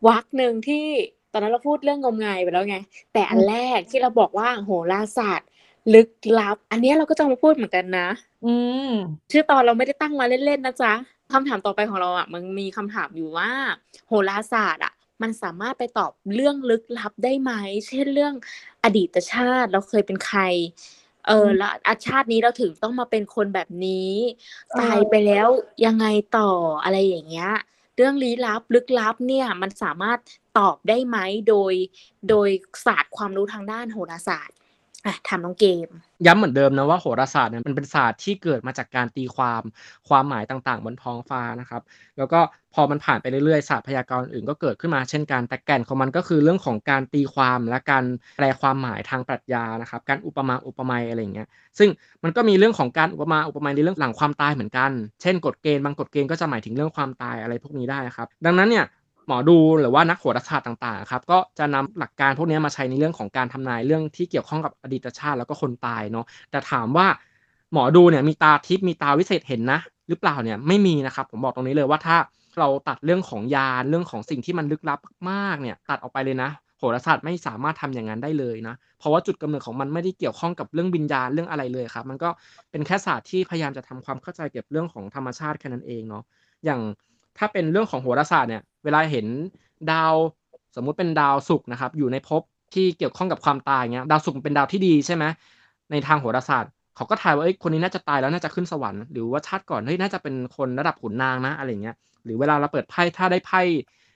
[0.07, 0.85] วักหนึ่งที่
[1.31, 2.77] ตอนนั้นเราพูดเรื่องงมงายไปแล้วไง
[3.13, 5.49] แต่อันแรกที่เราบอกว่าโหราศาสตร์
[5.93, 8.07] ลึกลับ อันนี้เราก็จะมาพูดเหมือนกันนะ
[8.45, 8.53] อื
[8.89, 8.91] ม
[9.31, 10.93] ชื่อตอนเราไม่ได้ตั้งมาเล่นๆนะจ๊ะ
[11.31, 13.49] คำถามต่อไปของเราอะ มันมีคำถามอยู่ว่า
[14.07, 17.51] โหราศาสตร์อะ มันสามารถไปตอบเรื่องลึกลับได้ไหม
[17.87, 18.33] เช่นเรื่อง
[18.83, 20.41] อดีตชาติเราเคยเป็นใคร
[21.27, 24.11] เออแล้วอาชาตินี้เราถึงต้องมาเป็นคนแบบนี้
[24.79, 25.47] ตายไปแล้ว
[25.85, 26.05] ยังไง
[26.37, 26.51] ต่อ
[26.83, 27.51] อะไรอย่างเงี้ย
[27.95, 30.19] เรื่องลี้ลับลึกลับเนี่ยมันสามารถ
[30.57, 31.17] ตอบได้ไหม
[31.49, 31.73] โดย
[32.29, 32.49] โดย
[32.85, 34.55] ศาสตร์ความรู้ทางด้านโหราศาสตร์
[35.05, 35.87] อะถามน้องเกม
[36.25, 39.61] ย้ำเหมือนเดิมนะว่าโหราศาสตร์เนี่ยมันเป็นศาสตร์ที่เกิดมาจากการตีความ
[40.09, 41.81] ความหมายต่างๆ บนท้องฟ้านะครับ
[42.17, 42.39] แล้วก็
[42.73, 48.03] พอมันผ่านไปเรื่อยๆศาสตร์พยากรณ์อื่นก็เกิดขึ้นมาเช่นกันแต่แก่นของมันก็คือเรื่องของการตีความและการ
[48.37, 51.47] แปลความหมายทางปรัชญานะครับ การอุปมาอุปไมยอะไรอย่างเงี้ย
[51.79, 51.89] ซึ่ง
[52.23, 54.91] มันก็มีเรื่องของการอุปมาอุปไมยในเรื่องหลังความตายเหมือนกัน
[55.21, 58.85] เช่นกฎเกณฑ์บางกฎเกณฑ์ก็จะหมายถึงเรื่องความตายอะไรพวกนี้ได้ครับ ดังนั้นเนี่ย
[59.27, 67.07] หมอดูหรือว่านักโหราศาสตร์ต่างๆครับก็จะนำหลักการพวกนี้มาใช้ในเรื่องของการทำนายเรื่องที่เกี่ยวข้องกับอดีตชาติแล้วก็คนตายเนาะแต่ถามว่า
[67.73, 72.17] หมอดูเนี่ยมีตาทิพย์มีตาวิเศษเห็นนะ หรือเปล่าเนี่ยไม่มีนะครับ ผมบอกตรงนี้เลยว่าถ้า
[72.59, 82.29] เราตัดเรื่องของยานเรื่องของสิ่งที่มันลึกลับมากๆเนี่ยตัดออกไปเลยนะโหราศาสตร์ไม่สามารถทำอย่างนั้นได้เลยนะ เพราะว่าจุดกำเนิดของมันไม่ได้เกี่ยวข้องกับเรื่องวิญญาณเรื่องอะไรเลยครับ มันก็
[82.71, 86.23] เป็นแค่ศาสตร์ที่พยายามจะทำความเข้าใจเกี่ยวกับเรื่องของธรรมชาติแค่นั้นเองเนาะ
[86.65, 86.81] อย่าง
[87.37, 89.27] ถ้าเป็นเรื่องของโหราศาสตร์เนี่ย เวลาเห็น
[89.91, 90.13] ดาว
[90.75, 92.41] สมมุติเป็นดาวศุกร์นะครับ อยู่ในภพ
[92.73, 95.23] ที่เกี่ยวข้องกับความตายเงี้ย ดาวศุกร์เป็นดาวที่ดีใช่ไหม
[95.91, 103.61] ในทางโหราศาสตร์เขาก็ทายว่าเอ้ยคนนี้น่าจะตายแล้วน่าจะขึ้นสวรรค์หรือว่าชาติก่อนเฮ้ยน่าจะเป็นคนระดับขุนนางนะอะไรเงี้ยหรือเวลาเราเปิดไพ่ถ้าได้ไพ่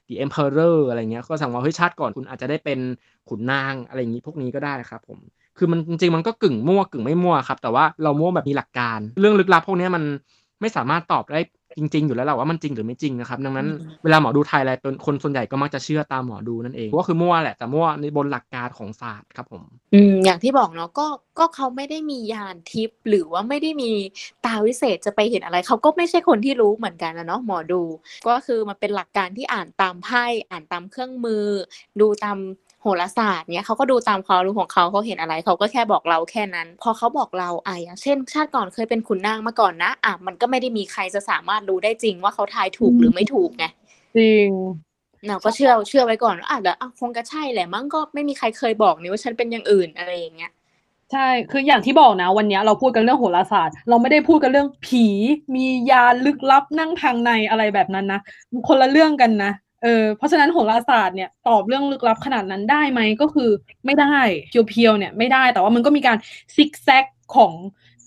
[0.08, 2.78] The Emperor อะไรเงี้ยก็สั่งว่าเฮ้ยชาติก่อนคุณอาจจะได้เป็น
[3.28, 5.18] ขุนนางอะไรอย่างนี้พวกนี้ก็ได้ครับผม
[5.58, 10.02] คือมันจริงๆมันก็กึ่งมั่วกึ่งไม่มั่วครับแต่ว่าเรามั่วแบบมีหลักการ เรื่องลึกลับพวกนี้มัน
[10.60, 11.40] ไม่สามารถตอบได้
[11.78, 13.68] จริง ๆ อยู่แล้วแหละว่ามันจริงหรือไม่จริงนะครับ ดังนั้น
[14.02, 19.62] เวลาหมอดูไทยอะไรเป็นคนส่วนใหญ่ก็มักจะเชื่อตามหมอดูนั่นเองก็คือมั่วแหละแต่มั่วในบนหลักการของศาสตร์ครับผม
[19.94, 21.06] อืมอย่างที่บอกเนาะก็
[21.38, 23.90] ก็เขาไม่ได้มียานทิพย์หรือว่าไม่ได้มี
[24.46, 27.82] ตาวิเศษจะไปเห็นอะไร เขาก็ไม่ใช่คนที่รู้เหมือนกันนะเนาะหมอดู
[28.28, 31.44] ก็คือมันเป็นหลักการที่อ่านตามไพ่อ่านตามเครื่องมือ
[32.00, 32.38] ดูตาม
[32.82, 43.64] โหราศาสตร์เนี่ยเขาก็ดูตามความรู้ของเขาเขาเห็นอะไรเขาก็แค่บอกเราแค่นั้น พอเขาบอกเราอะอย่างเช่น ชาติก่อนเคยเป็นขุนนางมาก่อนนะอะมันก็ไม่ได้มีใครจะสามารถรู้ได้จริงว่าเขาทายถูกหรือไม่ถูกไง
[44.16, 44.48] จริง
[45.28, 50.52] เราก็เชื่อเชื่อไว้ก่อนว่าอะเดี๋ยวอะคงจะใช่แหละมั้งก็ไม่มีใครเคยบอกนี่ว่าฉันเป็นอย่างอื่นอะไรอย่างเงี้ย
[51.12, 55.06] ใช่ คืออย่างที่บอกนะ วันเนี้ยเราพูดกันเรื่องโหราศาสตร์ เราไม่ได้พูดกันเรื่องผี
[55.54, 63.50] มียาลึกลับนั่งทางในอะไรแบบนั้นนะมันคนละเรื่องกันนะ เออเพราะฉะนั้นโหราศาสตร์เนี่ยตอบเรื่องลึกลับขนาดนั้นได้ไหมก็คือ
[63.84, 64.16] ไม่ได้
[64.68, 66.16] เพียวๆเนี่ยไม่ได้แต่ว่ามันก็มีการ
[66.56, 67.04] ซิกแซก
[67.36, 67.52] ของ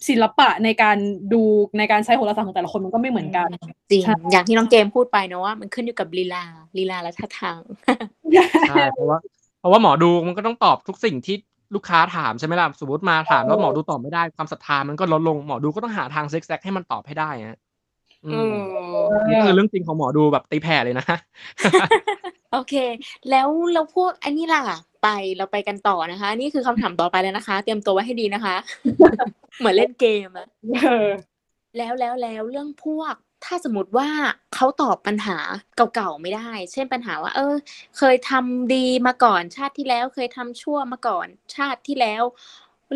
[0.08, 0.98] ศิลปะในการ
[1.34, 1.42] ดู
[1.78, 3.48] ในการใช้โหราศาสตร์ของแต่ละคนมันก็ไม่เหมือนกัน
[3.92, 6.44] จริงใช่อย่างที่น้องเกมพูดไปเนอะว่ามันขึ้นอยู่กับลีลา
[6.78, 7.60] ลีลาและท่าทาง
[8.70, 9.20] ใช่เพราะว่า
[9.60, 11.36] เพราะว่าหมอดูมันก็ต้องตอบทุกสิ่งที่
[11.76, 17.63] ลูกค้าถามใช่ไหมล่ะสมมติมาถามแล้วหมอดูตอบไม่ได้ความศรัทธามันก็ลดลงหมอดูก็ต้องหาทางเซ็กแซกให้มันตอบให้ได้ฮะอือืมม
[19.28, 21.06] นี่คือเรื่องจริงของหมอดูแบบตีแผ่เลยนะ
[22.54, 22.74] โอเค
[23.30, 24.62] แล้วเราพวกอันนี้ล่ะ
[25.04, 25.08] ไป
[25.38, 28.56] เราไปกันต่อนะคะ นี่คือคำถามต่อไปแล้วนะคะ เตรียมตัวไว้ให้ดีนะคะ
[29.60, 30.48] เหมือนเล่นเกมอะ
[30.86, 31.10] เออ
[31.78, 34.10] แล้วแล้วแล้วเรื่องพวกถ้าสมมติว่า
[34.56, 35.38] เขาตอบปัญหา
[35.96, 37.56] เก่าๆไม่ได้ เช่นปัญหาว่า เออ
[37.98, 42.24] เคยทำดีมาก่อนชาติที่แล้ว เคยทำชั่วมาก่อนชาติที่แล้ว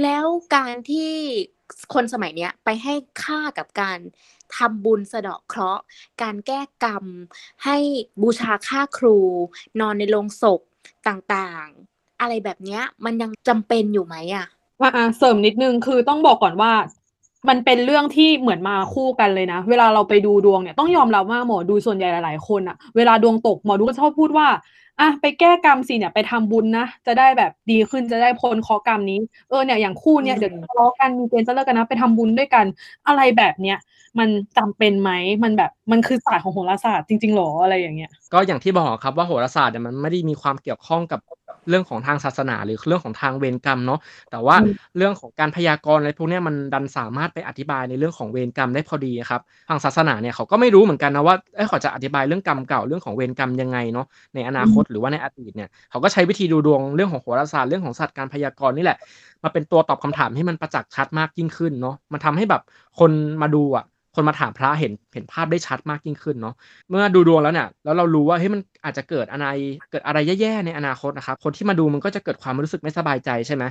[0.04, 1.12] แล้วการที่
[1.94, 4.00] คนสมัยเนี้ยไปให้ค่ากับการ
[4.58, 5.84] ทำบุญสะเดาะเคราะห์
[6.22, 7.06] การแก้กรรม
[7.66, 7.78] ให้
[8.22, 9.18] บูชาค่าครู
[9.80, 10.62] นอนในโรงศพ
[11.08, 14.48] ต่างๆ อะไรแบบเนี้ยมันยังจำเป็นอยู่ไหมอะ
[14.82, 16.72] อะอะเสริมนิดนึงคือต้องบอกก่อนว่า
[17.50, 24.48] มันเป็นเรื่องที่เหมือนมาคู่กันเลยนะ เวลาเราไปดูดวงเนี่ยต้องยอมรับว่าหมอดูส่วนใหญ่หลายๆคนอะเวลาดวงตกหมอดูก็ชอบพูดว่า
[25.00, 32.66] อะไปแก้กรรมสิเนี่ยไปทำบุญนะจะได้แบบดีขึ้นจะได้พ้นเคราะห์กรรมนี้เออเนี่ยอย่างคู่เนี่ยอืมเดี๋ยวทะเลาะกันมีเกณฑ์จะเลิกกันนะไปทำบุญด้วยกัน
[33.08, 33.78] อะไรแบบเนี้ย
[34.20, 35.12] มันจำเป็นไหม
[35.44, 41.20] มันแบบมันคือศาสตร์ของโหราศาสตร์จริงๆหรออะไรอย่างเงี้ย ก็อย่างที่บอกครับว่าโหราศาสตร์เนี่ยมันไม่ได้มีความเกี่ยวข้องกับ
[41.70, 44.00] เรื่องของทางศาสนาหรือเรื่องของทางเวรกรรมเนาะ
[44.32, 58.98] แต่ว่าอืมเรื่องของการพยากรณ์อะไรพวกเนี้ยมันดันสามารถไปอธิบายในเรื่องของเวรกรรมได้พอดีครับทางศาสนาเนี่ยเขาก็ไม่รู้เหมือนกันนะว่าเอ้ยเขาจะอธิบายเรื่องกรรมเก่าเรื่องของเวรกรรมยังไงเนาะในอนาคตหรือว่าในอดีตเนี่ยเขาก็ใช้วิธีดูดวงเรื่องของโหราศาสตร์เรื่องของศาสตร์การพยากรณ์นี่แหละ
[59.44, 62.62] มาเป็นตัวตอบคำถามให้มันประจักษ์ชัดมากยิ่งขึ้นเนาะมันทำให้แบบ
[63.00, 63.86] คนมาดูอะ
[64.18, 66.56] คนมาถามพระเห็นเห็นภาพได้ชัดมากยิ่งขึ้นเนาะ
[66.90, 69.48] เมื่อดูดวงแล้วเนี่ยแล้วเรารู้ว่าเฮ้ยมันอาจจะเกิดอะไร
[69.92, 73.64] เกิดอะไรแย่ๆในอนาคตนะครับคนที่มาดูมันก็จะเกิดความรู้สึกไม่สบายใจใช่ไหม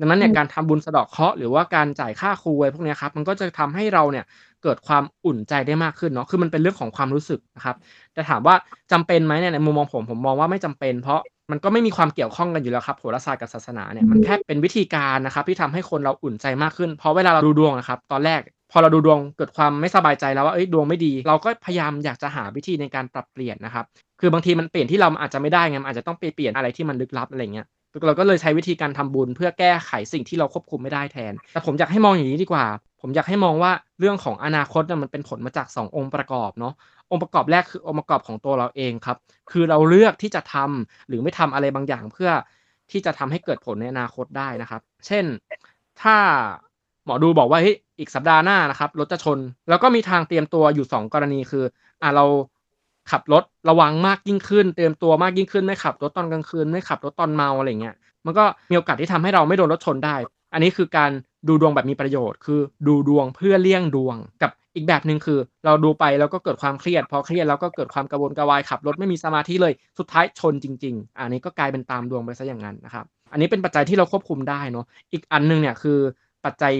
[0.00, 4.24] ดังนั้นเนี่ยอืมการทำบุญสะเดาะเคราะห์หรือว่าการจ่ายค่าครูอะไรพวกเนี้ยครับมันก็จะทำให้เราเนี่ย
[4.62, 7.76] เกิดความอุ่นใจได้มากขึ้นเนาะคือมันเป็นเรื่องของความรู้สึกนะครับ
[8.14, 8.54] แต่ถามว่า
[8.92, 23.84] จำเป็นไหมเนี่ยในมุมมองผมผมมองว่าไม่จำเป็น เพราะมันก็ไม่มีความเกี่ยวข้องกันอยู่แล้วครับโหราศาสตร์กับศาสนาเนี่ยมันแค่เป็นวิธีการนะครับที่ทำให้คนเราอุ่นใจมากขึ้น เพราะเวลาเราดูดวงนะครับ ตอนแรก พอเราดูดวงเกิดความไม่สบายใจแล้วว่าเอ้ยดวงไม่ดี เราก็พยายามอยากจะหาวิธีในการปรับเปลี่ยนนะครับ
[24.20, 27.66] คือบางทีมันเปลี่ยนที่เราอาจจะไม่ได้ไงอาจจะต้องไปเปลี่ยนอะไรที่มันลึกลับอะไรเงี้ย
[28.06, 32.64] เราก็เลยใช้วิธีการทำบุญเพื่อแก้ไขสิ่งที่เราควบคุมไม่ได้แทน แต่ผมอยากให้มองอย่างนี้ดีกว่า
[33.00, 36.74] ผมอยากให้มองว่าเรื่องของอนาคตมันเป็นผลมาจากสององค์ประกอบเนาะ
[37.10, 39.16] องค์ประกอบแรกคือองค์ประกอบของตัวเราเองครับ
[39.50, 42.30] คือเราเลือกที่จะทำหรือไม่ทำอะไรบางอย่างเพื่อ
[42.90, 45.24] ที่จะทำให้เกิดผลในอนาคตได้นะครับ เช่น
[46.02, 46.16] ถ้า
[47.04, 51.64] หมอดูบอกว่าเฮ้ย อีกสัปดาห์หน้านะครับรถจะชน แล้วก็มีทางเตรียมตัวอยู่สองกรณีคือ
[52.02, 52.24] อ่าเรา
[53.10, 57.94] ขับรถระวังมากยิ่งขึ้น เตรียมตัวมากยิ่งขึ้นไม่ขับรถตอนกลางคืนไม่ขับรถตอนเมาอะไรเงี้ย
[58.26, 60.16] มันก็มีโอกาสที่ทำให้เราไม่โดนรถชนได้
[60.52, 61.10] อันนี้คือการ
[61.48, 75.98] ดูดวงแบบมีประโยชน์ คือดูดวงเพื่อเลี่ยงดวง กับอีกแบบหนึ่งคือ เราดูไปแล้วก็เกิดความเครียด พอเครียดแล้วก็เกิดความกระวนกระวายขับรถไม่มีสมาธิเลยสุดท้ายชนจริง ๆ อันนี้ก็กลายเป็นตามดวงไปซะอย่างนั้นนะครับอันนี้เป็นปัจจัยที่เราควบคุมได้เนาะอีกอันหนึงเนี่ยคือ
[76.44, 76.72] ปัจจัย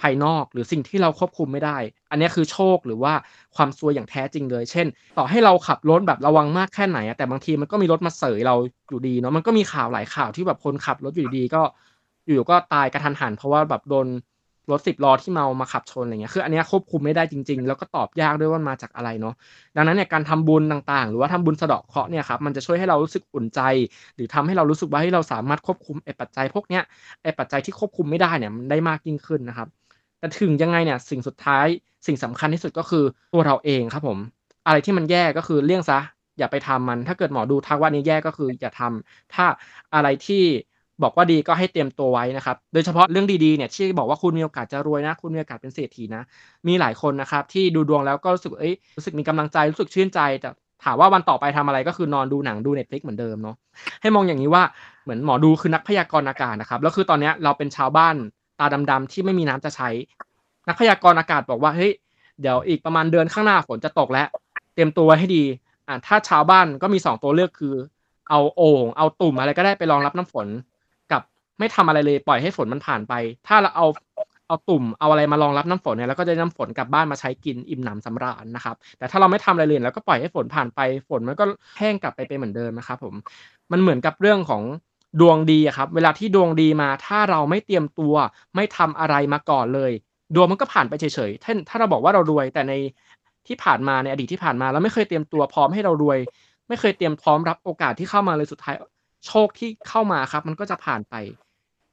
[0.00, 1.76] ภายนอกหรือสิ่งที่เราควบคุมไม่ได้
[2.10, 3.12] อันนี้คือโชคหรือว่า
[3.56, 4.86] ความซวยอย่างแท้จริงเลย เช่น
[5.18, 8.56] ต่อให้เราขับรถแบบระวังมากแค่ไหนอะแต่บางทีมันก็มีรถมาเสยเรา
[8.88, 11.62] อยู่ดีเนาะมันก็มีข่าวหลายข่าวที่แบบคนขับรถอยู่ดีก็
[12.26, 14.06] อยู่ก็ตายกระทันหันเพราะว่าแบบโดน
[14.70, 19.34] รถสิบล้อที่เมามาขับชนอะไรเงี้ยคืออันนี้ควบคุมไม่ได้จริง ๆ แล้วก็ตอบยากด้วยว่ามาจากอะไรเนาะ
[19.76, 23.60] ดังนั้นเนี่ยการทำบุญต่างๆ หรือว่าทำบุญสะเดาะเคราะห์เนี่ยครับมันจะช่วยให้เรารู้สึกอุ่นใจ
[24.16, 26.82] หรือทำให้เรารู้สึกว่าให้เราสามารถควบคุมไอ้ปัจจัยพวกเนี้ย
[27.22, 29.68] ไอ้ปัจจัยที่ควบคุมไม่ได้เนี่ยมันได้มากยิ่งขึ้นนะครับ
[30.22, 31.66] แต่ถึงยังไงเนี่ยสิ่งสุดท้าย
[32.06, 33.04] สิ่งสำคัญที่สุดก็คือ
[33.34, 34.18] ตัวเราเองครับผม
[34.66, 35.98] อะไรที่มันแย่ก็คือเลี่ยงซะ
[36.38, 39.44] อย่าไปทำมัน ถ้าเกิดหมอดูทักว่านี้แย่ก็คืออย่าทำถ้า
[39.94, 40.42] อะไรที่
[41.02, 46.22] บอกว่าดีก็ให้เตรียมตัวไว้นะครับ โดยเฉพาะเรื่องดีๆเนี่ยที่บอกว่าคุณมีโอกาสจะรวยนะ คุณมีโอกาสเป็นเศรษฐีนะ
[46.68, 50.50] มีหลายคนนะครับที่ดูดวงแล้วก็รู้สึกเอ้ยรู้สึกมีกำลังใจรู้สึกชื่นใจแต่
[50.84, 53.56] ถามว่าวันต่อไปทำอะไรก็คือนอนดูหนังดู Netflix เหมือนเดิมเนาะ
[54.02, 54.62] ให้มองอย่างนี้ว่า
[55.04, 58.14] เหมือนหมอดูคือนักพยากรณ์อากาศนะครับแล้วคือตอนนี้เราเป็นชาวบ้าน
[58.58, 59.88] ตาดำๆที่ไม่มีน้ำจะใช้
[60.68, 61.92] นักพยากรณ์อากาศบอกว่าเฮ้ย
[62.40, 64.28] เดี๋ยวอีกประมาณเดือนข้างหน้าฝนจะตกแล้ว
[64.74, 65.44] เตรียมตัวให้ดี
[65.88, 67.74] อ่าถ้าชาวบ้านก็มีสองตัวเลือกคือ
[68.30, 70.46] เอาโอ่งเอาตุ่มอะไรก็ได้ไปรองรับน้ำฝน
[71.12, 71.22] กับ
[71.58, 73.14] ไม่ทำอะไรเลยปล่อยให้ฝนมันผ่านไป
[73.46, 73.86] ถ้าเราเอา
[74.48, 81.44] เอาตุ่มเอาอะไรมารองรับน้ำฝนเนี่ยแล้วก็จะได้น้ำฝนกลับบ้านมาใช้กินอิ่มหนำสำราญนะครับ แต่ถ้าเราไม่ทำอะไรเลยแล้วก็ปล่อยให้ฝนผ่านไปฝนมันก็
[81.78, 83.14] แห้งกลับไปเป็นเหมือนเดิมนะครับผม
[83.72, 84.62] มันเหมือนกับเรื่องของ
[85.20, 88.14] ดวงดีอะครับ เวลาที่ดวงดีมา ถ้าเราไม่เตรียมตัว
[88.54, 89.92] ไม่ทำอะไรมาก่อนเลย
[90.34, 92.72] ดวงมันก็ผ่านไปเฉยๆถ้าถ้าเราบอกว่าเรารวย แต่ใน
[93.46, 96.18] ที่ผ่านมาในอดีตที่ผ่านมาเราไม่เคยเตรียมตัวพร้อมให้เรารวย
[96.68, 98.74] ไม่เคยเตรียมพร้อมรับโอกาสที่เข้ามาเลยสุดท้าย
[99.26, 101.14] โชคที่เข้ามาครับ มันก็จะผ่านไป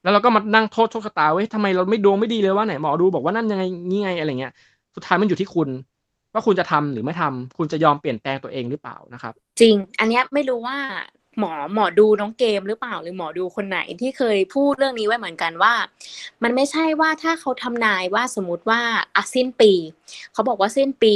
[0.04, 4.54] แล้วเราก็มานั่งโทษโชคชะตาเว้ยทำไมเราไม่ดวงไม่ดีเลยว่าไหนหมอดูบอกว่านั่นยังไงงี้ไงอะไรเงี้ย
[4.96, 5.70] สุดท้ายมันอยู่ที่คุณ
[6.34, 10.78] ว่าคุณจะทำหรือไม่ทำคุณจะยอมเปลี่ยนแปลงตัวเองหรือเปล่านะครับ จริง อันเนี้ยไม่รู้ว่า
[11.40, 15.74] หมอหมอดูน้องเกมหรือเปล่าหรือหมอดูคนไหนที่เคยพูดเรื่องนี้ไว้เหมือนกันว่า
[16.44, 18.82] มันไม่ใช่ว่าถ้าเขาทำนายว่าสมมติว่า
[19.16, 19.72] อะสิ้นปี
[20.34, 21.14] เขาบอกว่าสิ้นปี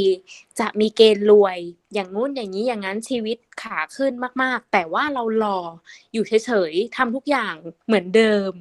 [0.60, 1.58] จะมีเกณฑ์รวย
[1.94, 4.14] อย่างงู้นอย่างนี้อย่างนั้นชีวิตขาขึ้น
[4.44, 5.60] มาก ๆ แต่ว่าเรารอ
[6.14, 7.56] อยู่เฉยๆทำทุกอย่าง
[7.88, 8.54] เหมือนเดิม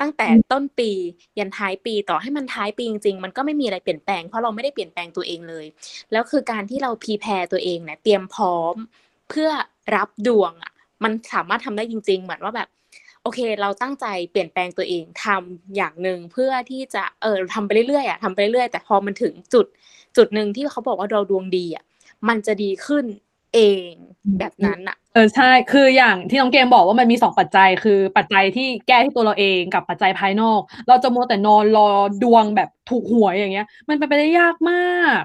[0.00, 0.90] ตั้งแต่ต้นปี
[1.38, 5.66] ยันท้ายปีต่อให้มันท้ายปีจริงๆ มันก็ไม่มีอะไรเปลี่ยนแปลงเพราะเราไม่ได้เปลี่ยนแปลงตัวเองเลย
[6.12, 8.74] แล้วคือการที่เราพีแพรตัวเองเนี่ยเตรียมพร้อม
[9.30, 9.50] เพื่อ
[9.94, 10.72] รับดวงอะ
[11.04, 12.68] มันสามารถทำได้จริง ๆ เหมือนว่าแบบ
[13.22, 19.66] โอเค เราตั้งใจเปลี่ยนแปลงตัวเองทำอย่างหนึ่งเพื่อที่จะเออทำไปเรื่อยๆอะทำไปเรื่อยๆแต่พอมันถึงจุด
[20.16, 21.84] จุดหนึ่งที่เขาบอกว่าเราดวงดีอะ
[22.28, 23.04] มันจะดีขึ้น
[23.54, 23.92] เอง
[24.38, 31.88] แบบนั้นอะเออใช่คืออย่างที่น้องเกมบอกว่ามันมีสองปัจจัย คือปัจจัยที่แก้ที่ตัวเราเองกับปัจจัยภายนอก เราจะมัวแต่นอนรอ
[32.22, 35.22] ดวงแบบถูกหวยอย่างเงี้ย มันเป็นไปได้ยากมาก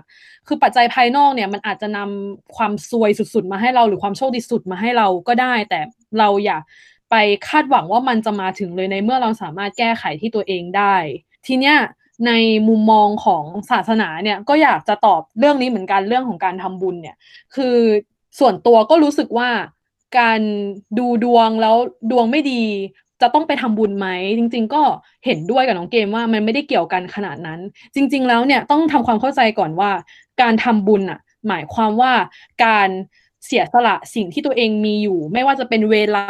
[0.47, 5.79] คือปัจจัยภายนอกเนี่ยมันอาจจะนำความซวยสุดๆ มาให้เราหรือความโชคดีสุดมาให้เราก็ได้ แต่
[6.19, 6.57] เราอย่า
[7.11, 7.15] ไป
[7.47, 10.95] คาดหวังว่ามันจะมาถึงเลยในเมื่อเราสามารถแก้ไขที่ตัวเองได้
[11.47, 11.77] ทีเนี้ย
[12.27, 12.31] ใน
[12.67, 17.15] มุมมองของศาสนาเนี่ยก็อยากจะตอบเรื่องนี้เหมือนกันเรื่องของการทำบุญเนี่ย
[17.55, 17.77] คือ
[18.39, 19.49] ส่วนตัวก็รู้สึกว่า
[20.19, 20.41] การ
[20.97, 21.75] ดูดวงแล้ว
[22.11, 22.63] ดวงไม่ดี
[23.21, 24.07] จะต้องไปทำบุญไหม
[24.37, 24.81] จริง ๆ ก็
[25.25, 27.59] เห็นด้วยกับน้องเกมว่ามันไม่ได้เกี่ยวกันขนาดนั้น
[27.95, 29.91] จริง ๆ แล้วเนี่ยต้องทำความเข้าใจก่อนว่า
[30.41, 32.13] การทำบุญอะ หมายความว่า
[32.65, 32.89] การ
[33.45, 36.25] เสียสละสิ่งที่ตัวเองมีอยู่ ไม่ว่าจะเป็นเวลา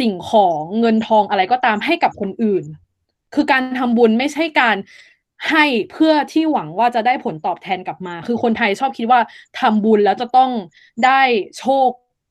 [0.00, 2.64] สิ่งของเงินทองอะไรก็ตามให้กับคนอื่น
[3.34, 4.76] คือการทำบุญไม่ใช่การ
[5.50, 9.20] ให้เพื่อที่หวังว่าจะได้ผลตอบแทนกลับมา คือคนไทยชอบคิดว่า
[9.60, 10.50] ทำบุญแล้วจะต้อง
[11.04, 11.22] ได้
[11.58, 11.88] โชค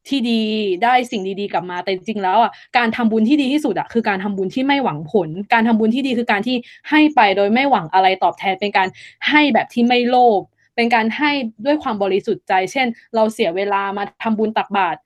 [0.09, 0.41] ที่ดี
[0.83, 6.55] ได้สิ่งดีๆกลับมา แต่จริงแล้วอะการทำบุญที่ดีที่สุดอะคือการทำบุญที่ไม่หวังผล การทำบุญที่ดีคือการที่
[6.89, 8.87] ให้ไปโดยไม่หวังอะไรตอบแทน เป็นการ
[9.29, 10.41] ให้แบบที่ไม่โลภ
[10.75, 11.31] เป็นการให้
[11.65, 14.97] ด้วยความบริสุทธิ์ใจ เช่น เราเสียเวลามาทำบุญตักบาตร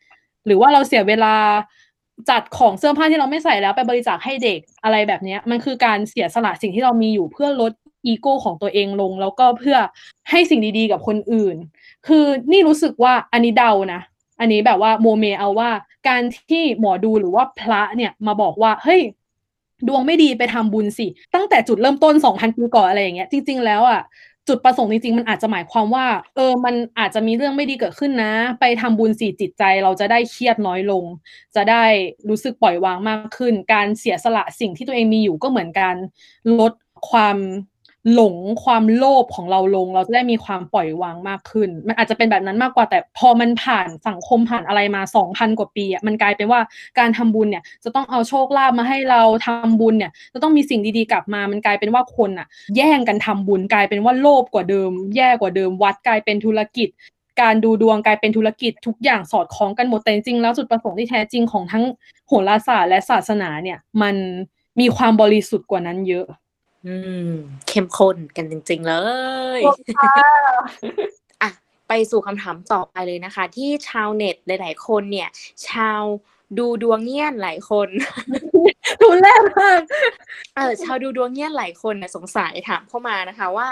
[0.45, 1.36] หรือว่าเราเสียเวลา
[2.30, 7.72] จัดของเสื้อผ้าที่เราไม่ใส่แล้วไปบริจาคให้เด็กอะไรแบบนี้มันคือการเสียสละสิ่งที่เรามีอยู่เพื่อลด
[8.08, 9.78] อีโก้ของตัวเองลง แล้วก็เพื่อ
[10.30, 11.56] ให้สิ่งดีๆ กับคนอื่น
[12.08, 14.01] คือนี่รู้สึกว่าอันนี้เดานะ
[14.40, 15.70] อันนี้แบบว่าโมเมเอาว่า
[16.08, 19.02] การที่หมอดูหรือว่าพระเนี่ยมาบอกว่าเฮ้ย
[19.88, 24.02] ดวงไม่ดีไปทำบุญสิ ตั้งแต่จุดเริ่มต้นสองพันปีก่อนอะไรอย่างเงี้ยจริง ๆ แล้วอะ
[24.48, 26.06] จุดประสงค์จริงๆ มันอาจจะหมายความว่า
[26.36, 31.04] เออ มันอาจจะมีเรื่องไม่ดีเกิดขึ้นนะ ไปทำบุญสีจิตใจเราจะได้เครียดน้อยลง
[31.56, 31.84] จะได้
[32.30, 35.96] รู้สึกปล่อยวางมากขึ้น การเสียสละสิ่งที่ตัวเองมีอยู่ก็เหมือนการ
[36.60, 36.74] ลด
[37.10, 37.38] ความ
[38.14, 46.60] หลงความโลภของเราลง เราจะได้มีความปล่อยวางมากขึ้น มันอาจจะเป็นแบบนั้นมากกว่าแต่พอมันผ่านสังคมผ่านอะไรมาสองพันกว่าปีอะมันกลายเป็นว่า
[46.99, 56.89] การทำบุญเนี่ย จะต้องเอาโชคลาภมาให้เราทำบุญเนี่ย จะต้องมีสิ่งดีๆกลับมา มันกลายเป็นว่าคนอะ แย่งกันทำบุญกลายเป็นว่าโลภกว่าเดิม แย่กว่าเดิม วัดกลายเป็นธุรกิจ
[57.41, 61.84] การดูดวงกลายเป็นธุรกิจทุกอย่างสอดคล้องกันหมดแต่จริงแล้วจุดประสงค์ที่แท้จริงของทั้ง
[62.28, 64.16] โหราศาสตร์และศาสนาเนี่ย มัน
[64.80, 66.26] มีความบริสุทธิ์กว่านั้นเยอะ
[66.86, 67.30] อืม
[67.68, 68.94] เข้มข้นกันจริง ๆ เล
[69.60, 69.62] ย
[71.42, 71.50] อะ
[71.88, 75.30] ไปสู่คำถามต่อไปเลยนะคะ ที่ชาวเน็ตหลาย ๆ คนเนี่ย
[75.68, 76.04] ชาว
[76.60, 77.90] ดูดวงเงี้ยนหลายคน
[79.02, 79.82] ทุนแรกมาก
[80.56, 83.70] เออชาวดูดวงเงี้ยนหลายคนเนี่ยสงสัยถามเข้ามานะคะ ว่า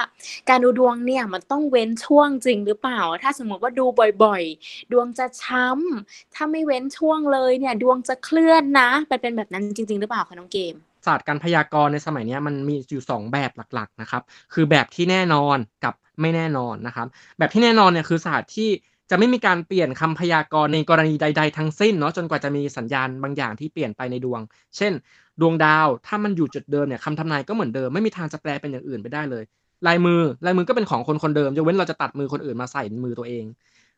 [0.49, 3.85] การดูดวงเนี่ยมันต้องเว้นช่วงจริงหรือเปล่า ถ้าสมมติว่าดู
[4.23, 14.23] บ่อยๆ ดวงจะช้ำถ้าไม่เว้นช่วงเลยเนี่ย ดวงจะเคลื่อนนะเป็นเป็นแบบนั้นจริง ๆ หรือเปล่าคะน้องเกม ศาสตร์การพยากรณ์ในสมัยนี้มันมีอยู่ 2 แบบหลักๆนะครับ
[14.53, 18.69] คือแบบที่แน่นอนกับไม่แน่นอนนะครับ แบบที่แน่นอนเนี่ยคือศาสตร์ที่
[19.09, 24.41] จะไม่มีการเปลี่ยนคำพยากรณ์ในกรณีใด ๆ ทั้งสิ้นเนาะจนกว่าจะมีสัญญาณบางอย่างที่เปลี่ยนไปในดวง
[24.77, 24.93] เช่น
[25.41, 29.43] ดวงดาวถ้ามันอยู่จุดเดิมเนี่ยคำทำนายก็เหมือนเดิมไม่มีทางจะแปลเป็นอย่างอื่นไปได้เลย
[29.87, 33.45] ลายมือลายมือก็เป็นของคนคนเดิมยกเว้นเราจะตัดมือคนอื่นมาใส่มือตัวเอง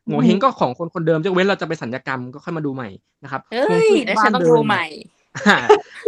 [0.06, 2.88] โงเฮงก็ของคนคนเดิมยกเว้นเราจะไปสัญญกรรมก็ค่อยมาดูใหม่
[3.24, 4.84] นะครับเอ้ยแล้วฉันต้องดูใหม่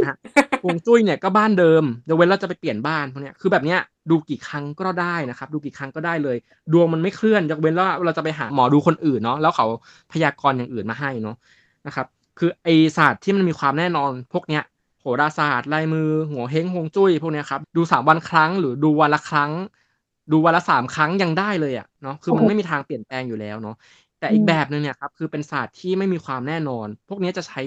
[0.09, 0.11] ฮ
[0.67, 6.37] วงจุ้ยเนี่ยก็บ้านเดิมยกเว้นเราจะไปเปลี่ยนบ้านพวกเนี้ยคือแบบเนี้ยดูกี่ครั้งก็ได้นะครับ ดูกี่ครั้งก็ได้เลย
[6.73, 9.67] ดวงมันไม่เคลื่อนยกเว้นว่าเราจะไปหาหมอดูคนอื่นเนาะแล้วเขา
[10.13, 11.37] พยากรณ์อย่างอื่นมาให้เนาะ
[11.87, 12.07] นะครับ
[12.39, 14.63] คือไอศาสตร์ที่มันมีความแน่นอนพวกเนี้ย
[15.01, 19.51] โหราศาสตร์ลายมือหัวเฮงฮวงจุ้ยพวกเนี้ยครับดูสามวันครั้งหรือดูวันละครั้ง
[20.33, 23.77] ดูวันละสามครั้งยังได้เลยอะเนาะคือมันไม่มีทางเปลี่ยนแปลงอยู่แล้วเนาะ
[24.19, 27.61] แต่อีกแบบหนึ่งเนี่ยครับคือเป็นศาสตร์ที่ไม่มีความแน่นอน พวกนี้จะใช้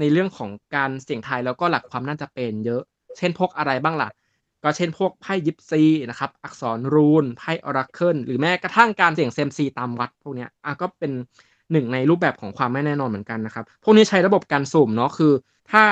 [0.00, 2.82] ในเรื่องของการเสี่ยงทายแล้วก็หลักความน่าจะเป็นเยอะ
[3.18, 4.10] เช่นพวกอะไรบ้างล่ะ
[4.62, 11.12] ก็เช่นพวกไพ่ยิปซีนะครับ อักษรรูน ไพ่ออราเคิล หรือแม้กระทั่งการเสี่ยงเซมซีตามวัดพวกนี้อะก็เป็น
[11.72, 15.32] หนึ่งในรูปแบบของความไม่แน่นอนเหมือนกันนะครับ พวกนี้ใช้ระบบการสุ่มเนาะ คือ
[15.72, 15.84] ถ้า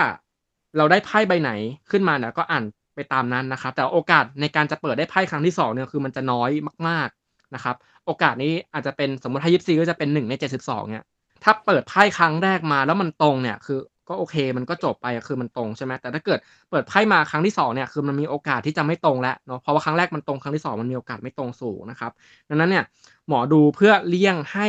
[0.76, 1.50] เราได้ไพ่ใบไหน
[1.90, 6.50] ขึ้นมาเนี่ยก็อ่านไปตามนั้นนะครับ แต่โอกาสในการจะเปิดได้ไพ่ครั้งที่สองเนี่ยคือมันจะน้อย
[6.88, 7.76] มากๆนะครับ
[8.06, 11.04] โอกาสนี้อาจจะเป็นสมมติถ้ายิปซีก็จะเป็นหนึ่งในเจ็ดสิบสองเนี่ย
[11.44, 13.78] ถ้าเปิดไพ่ครั้งแรกมาแล้วมันตรงเนี่ยคือ
[14.08, 16.38] ก็โอเค มันก็จบไปคือมันตรงใช่ไหมแต่ถ้าเกิด
[16.70, 22.12] เปิดไพ่มาครั้งที่สองเนี่ยคือมันมีโอกาสที่จะไม่ตรงแล้วเนาะเพราะว่าครั้งแรกมันตรงครั้งที่สองมันมีโอกาสไม่ตรงสูงนะครับ
[22.48, 22.84] ดังนั้นเนี่ย
[23.28, 24.68] หมอดูเพื่อเลี่ยงให้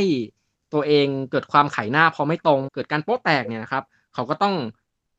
[0.73, 3.83] ตัวเองเกิดความไขหน้าพอไม่ตรง เกิดการโป๊ะแตกเนี่ยนะครับ
[4.13, 4.55] เขาก็ต้อง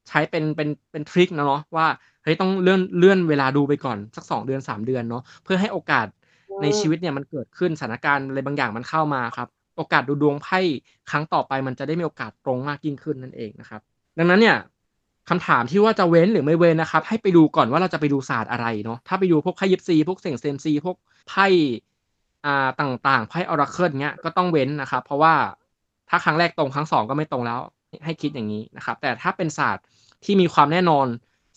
[0.08, 1.86] ใช้เป็นเป็นเป็นทริคนะเนาะว่า
[2.22, 6.06] เฮ้ยต้องเลื่อนเลื่อนเวลาดูไปก่อนสักสองเดือนสามเดือนเนาะเพื่อให้โอกาส
[6.62, 10.60] ในชีวิตเนี่ยมันเกิดขึ้นสถานการณ์อะไรบางอย่างมันเข้ามาครับโอกาสดูดวงไพ่
[11.10, 13.82] ครั้งต่อไปมันจะได้มีโอกาสตรงมากยิ่งขึ้นนั่นเองนะครับ
[14.18, 14.56] ดังนั้นเนี่ย
[15.28, 20.96] คำถามที่ว่าจะเว้นหรือไม่เว้นนะครับ ให้ไปดูก่อนว่าเราจะไปดูศาสตร์อะไรเนาะถ้าไปดูพวกไพ่ยิปซีพวกเสียงเซมซีพวก
[21.28, 21.46] ไพ่
[22.44, 25.34] อ่าต่างๆไพ่ออราเคิลเงี้ยก็ต้องเว้นนะครับ เพราะว่า
[26.08, 27.60] ถ้าครั้งแรกตรงครั้งสองก็ไม่ตรงแล้ว
[28.04, 29.84] ให้คิดอย่างนี้นะครับ แต่ถ้าเป็นศาสตร์
[30.24, 31.06] ที่มีความแน่นอน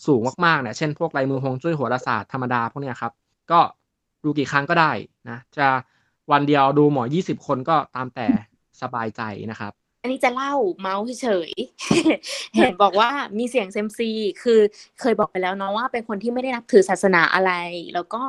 [0.05, 3.13] สูงมากๆเนี่ยเช่นพวกลายมือฮวงจุ้ยโหราศาสตร์ธรรมดาพวกเนี้ยครับ
[3.51, 3.59] ก็
[4.23, 4.91] ดูกี่ครั้งก็ได้
[5.29, 5.67] นะ จะ
[6.31, 8.27] วันเดียวดูหมอยี่สิบคนก็ตามแต่
[8.81, 14.11] สบายใจนะครับ อันนี้จะเล่าเมาส์เฉยๆเห็นบอกว่ามีเสียงเซมซี
[14.43, 14.59] คือ
[14.99, 17.51] เคยบอกไปแล้วเนาะว่าเป็นคนที่ไม่ได้นับถือศาสนาอะไร
[17.93, 18.21] แล้วก็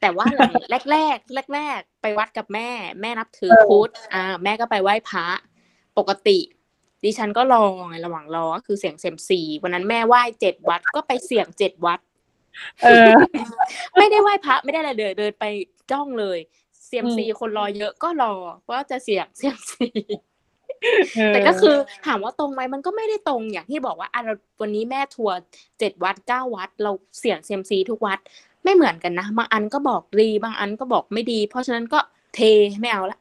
[0.00, 5.26] แต่ว่าหลังแรกแรกแรกแรกๆไปวัดกับแม่ แม่นับถือพุทธอ่า แม่ก็ไปไหว้พระ
[5.98, 6.38] ปกติ
[7.04, 12.00] ดิฉันก็รอไงระหว่างรอก็คือเสียงเซมซีวันนั้นแม่ไหว้เจ็ดวัดก็ไปเสี่ยงเจ็ดวัด
[12.82, 13.08] เออ
[13.96, 15.44] ไม่ได้ไหว้พระไม่ได้อะไรเลยเดินไป
[15.90, 16.38] จ้องเลย
[16.84, 18.32] เซียมซีอืมคนรอเยอะก็รอ
[18.70, 20.29] ว่าจะเสี่ยงเซียมซีเออ
[21.28, 21.76] แต่ก็คือ
[22.06, 25.36] ถามว่าตรงไหมมันก็ไม่ได้ตรงอย่างที่บอกว่าอะเราวันนี้แม่ทัวร์
[25.78, 28.18] เจ็ดวัดเก้าวัด เราเสี่ยงเซียมซีทุกวัด
[28.64, 31.98] ไม่เหมือนกันนะบางอันก็บอกดีบางอันก็บอกไม่ดี เพราะฉะนั้นก็
[32.34, 32.40] เท
[32.80, 33.18] ไม่เอาละ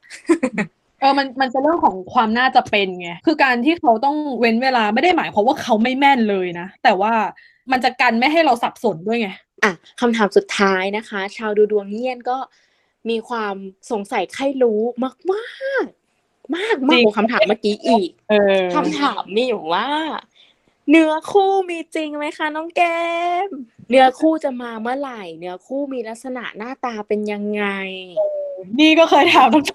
[0.99, 7.14] เออมันมันจะเรื่องของความน่าจะเป็นไงคือการที่เขาต้องเว้นเวลาไม่ได้หมายความว่าเขาไม่แม่นเลยนะ แต่ว่า
[7.72, 9.30] มันจะกันไม่ให้เราสับสนด้วยไง
[9.64, 12.38] อะคำถามสุดท้ายนะคะ ชาวดูดวงเงียนก็
[13.10, 13.55] มีความ
[13.91, 14.82] สงสัยใครรู้
[15.32, 15.86] มาก
[16.56, 19.88] มากๆมากมากกว่าคำถามเมื่อกี้อีกเออคำถามมีอยู่ว่า
[20.89, 23.00] เนื้อคู่มีจริงไหมคะ น้องแก้
[23.47, 23.50] ม
[23.89, 27.64] เนื้อคู่จะมาเมื่อไหร่ เนื้อคู่มีลักษณะหน้าตาเป็นยังไง
[28.80, 29.66] นี่ก็เคยถามทั้ง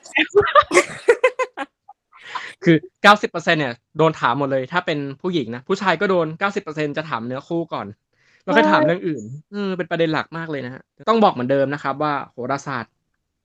[2.65, 2.77] คือ
[3.13, 6.27] 90%เนี่ยโดนถามหมดเลย ถ้าเป็นผู้หญิงนะ ผู้ชายก็โดน
[6.63, 7.87] 90%จะถามเนื้อคู่ก่อน
[8.45, 9.23] แล้วก็ถามเรื่องอื่น
[9.53, 12.93] เออเป็นประเด็นหลักมากเลยนะฮะต้องบอกเหมือนเดิมนะครับ ว่าโหราศาสตร์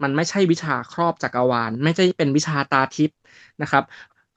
[0.04, 3.18] มันไม่ใช่วิชาครอบจักรวาล ไม่ใช่เป็นวิชาตาทิพย์
[3.62, 3.84] นะครับ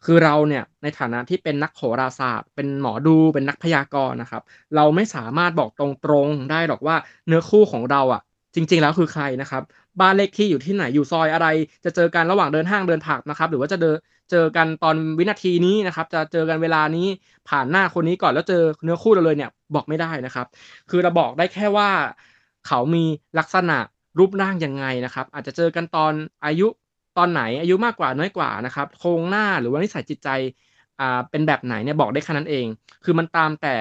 [0.05, 4.43] คือเราเนี่ยในฐานะที่เป็นนักโหราศาสตร์ เป็นหมอดูเป็นนักพยากรณ์นะครับ
[4.75, 6.97] เราไม่สามารถบอกตรงๆได้หรอกว่า
[7.27, 8.21] เนื้อคู่ของเราอะ
[8.55, 9.63] จริง ๆ แล้วคือใครนะครับ
[10.01, 11.47] บ้านเลขที่อยู่ที่ไหนอยู่ซอยอะไร
[11.85, 13.95] จะเจอกันระหว่างเดินห้างเดินผับนะครับ หรือว่าจะเจอ
[14.31, 17.07] เจอกันตอนวินาทีนี้นะครับ จะเจอกันเวลานี้
[17.49, 20.47] ผ่านหน้าคนนี้ก่อนแล้วเจอเนื้อคู่เราเลยเนี่ยบอกไม่ได้นะครับ
[20.89, 21.89] คือเราบอกได้แค่ว่า
[22.63, 23.05] เขามี
[23.39, 23.79] ลักษณะ
[24.19, 26.13] รูปร่างยังไงนะครับ อาจจะเจอกันตอน
[26.45, 26.67] อายุ
[27.19, 30.29] ตอนไหนอายุมากกว่าน้อยกว่านะครับ โครงหน้าหรือว่านิสัยจิตใจ
[31.01, 32.67] อ่าเป็นแบบไหนเนี่ยบอกได้แค่นั้นเอง
[33.05, 33.77] คือมันตามแต่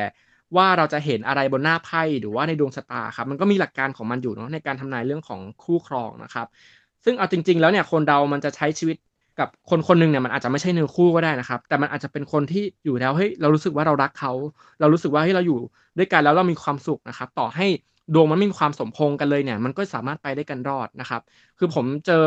[0.55, 6.47] ว่าเราจะเห็นอะไรบนหน้าไพ่หรือว่าในดวงชะตาครับ มันก็มีหลักการของมันอยู่เนาะในการทำนายเรื่องของคู่ครองนะครับ
[7.03, 8.97] ซึ่งเอาจริง ๆ แล้วเนี่ยคนเรามันจะใช้ชีวิต
[9.39, 14.31] กับคนคนหนึ่งเนี่ยมันอาจจะไม่ใช่เนื้อคู่ก็ได้นะครับ แต่มันอาจจะเป็นคนที่อยู่แล้วเฮ้ยเรารู้สึกว่าเรารักเขา
[14.79, 15.59] เรารู้สึกว่าเฮ้ยเราอยู่
[15.97, 17.67] ด้วยกันแล้วเรามีความสุขนะครับ ต่อให้
[18.13, 21.21] ดวงมันไม่มีความสมพงษ์กันเลยเนี่ย มันก็สามารถไปได้กันรอดนะครับ
[21.57, 22.25] คือผมเจอ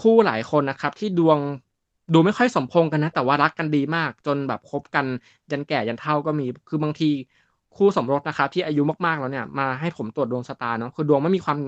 [0.00, 1.38] คู่หลายคนนะครับ ที่ดวง
[2.14, 5.06] ดูไม่ค่อยสมพงษ์กันนะ แต่ว่ารักกันดีมาก จนแบบคบกัน
[5.50, 7.10] ยันแก่ยันเฒ่าก็มี คือบางที
[7.76, 11.58] คู่สมรสนะครับ ที่อายุมากๆแล้วเนี่ยมาให้ผมตรวจดวงชะตาเนาะคือดวงไม่มีความ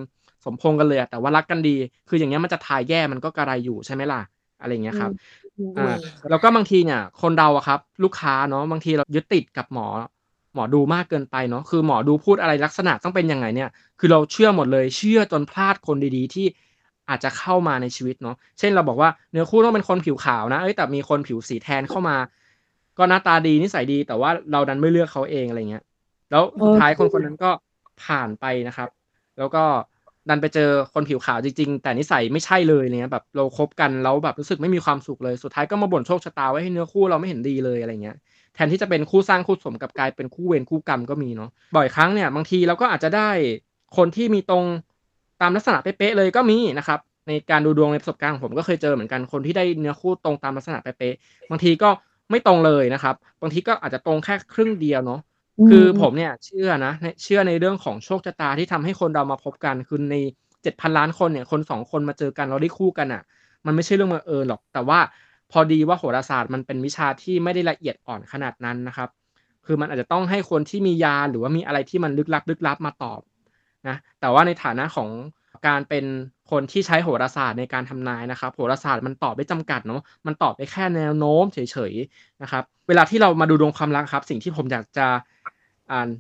[0.45, 1.77] สมพงษ์กันเลยอะแต่ว่ารักกันดี
[2.09, 4.21] คืออย่างเงี้ยมันจะทายแย่มันก็กระไรอยู่ใช่ไหมล่ะ
[4.61, 5.13] อะไรอย่างเงี้ยครับ
[5.77, 5.83] อ่า
[6.31, 9.87] แล้วก็บางทีเนี่ย คนเราอะครับ ลูกค้าเนาะบางทีเรายึดติดกับหมอ
[10.57, 16.47] หมอดูมากเกินไปเนาะคือหมอดูพูดอะไรลักษณะต้องเป็นยังไงเนี่ย คือเราเชื่อหมดเลยเชื่อจนพลาดคนดีๆ ที่
[17.09, 22.17] อาจจะเข้ามาในชีวิตเนาะเช่นเราบอกว่าเนื้อคู่ต้องเป็นคนผิวขาวนะเอ้ยแต่มีคนผิวสีแทนเข้ามา
[22.99, 25.85] ก็หน้าตาดีนิสัยดีแต่ว่าเราดันไม่เลือกเขาเองอะไรเงี้ย
[26.31, 27.51] แล้วสุดท้ายคนคนนั้นก็
[28.05, 28.89] ผ่านไปนะครับ
[29.39, 29.65] แล้วก็
[30.29, 38.17] ดันไปเจอคนผิวขาวจริง ๆ แต่นิสัยไม่ใช่เลยเนี่ยแบบเราคบกันแล้วแบบรู้สึกไม่มีความสุขเลย สุดท้ายก็มาบ่นโชคชะตาไว้ให้เนื้อคู่เราไม่เห็นดีเลยอะไรเงี้ย
[38.57, 43.31] แทนที่จะเป็นคู่สร้างคู่สมกับกลายเป็นคู่เวรคู่กรรมก็มีเนาะบ่อยครั้งเนี่ยบางทีเราก็อาจจะได้
[43.97, 44.65] คนที่มีตรง
[45.41, 51.91] ตามลักษณะเป๊ะๆเลยก็มีนะครับ ในการดูดวงในประสบการณ์ของผมก็เคยเจอเหมือนกันคนที่ได้เนื้อคู่ตรงตามลักษณะเป๊ะๆบางทีก็
[52.31, 55.21] ไม่ตรงเลยนะครับ บางทีก็อาจจะตรงแค่ครึ่งเดียวเนาะ
[55.69, 56.93] คือผมเนี่ยเชื่อนะ
[57.23, 60.17] เชื่อในเรื่องของโชคชะตาที่ทำให้คนเรามาพบกันคือใน
[60.63, 63.23] เจ็ดพันล้านคนเนี่ยคนสองคนมาเจอกันเราได้คู่กันอะ
[63.67, 64.99] มันไม่ใช่เรื่องบังเอิญหรอก แต่ว่า
[65.53, 69.09] พอดีว่าโหราศาสตร์มันเป็นวิชาที่ไม่ได้ละเอียดอ่อนขนาดนั้นนะครับ
[69.67, 73.21] คือมันอาจจะต้องให้คนที่มียาหรือว่ามีอะไรที่มันลึกลับลึกลับมาตอบ
[73.89, 75.09] นะแต่ว่าในฐานะของ
[75.67, 76.05] การเป็น
[76.51, 81.59] คนที่ใช้โหราศาสตร์ในการทำนายนะครับ โหราศาสตร์มันตอบได้จำกัดเนาะ มันตอบได้แค่แนวโน้มเฉ
[81.91, 85.07] ยๆนะครับ เวลาที่เรามาดูดวงความรักครับ สิ่งที่ผมอยากจะ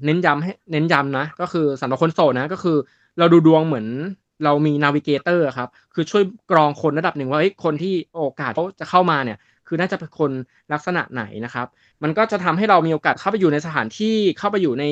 [0.04, 2.76] เน้นย้ำให้เน้นย้ำนะ ก็คือสำหรับคนโสดนะ ก็คือ
[3.18, 3.86] เราดูดวงเหมือน
[4.44, 10.30] เรามีนาวิเกเตอร์ครับ คือช่วยกรองคนระดับหนึ่งว่าคนที่โอกาสเขาจะเข้ามาเนี่ย คือน่าจะเป็นคน
[10.72, 11.66] ลักษณะไหนนะครับ
[12.02, 14.84] มันก็จะทำให้เรามีโอกาสเข้าไปอยู่ในสถานที่เข้าไปอยู่ใน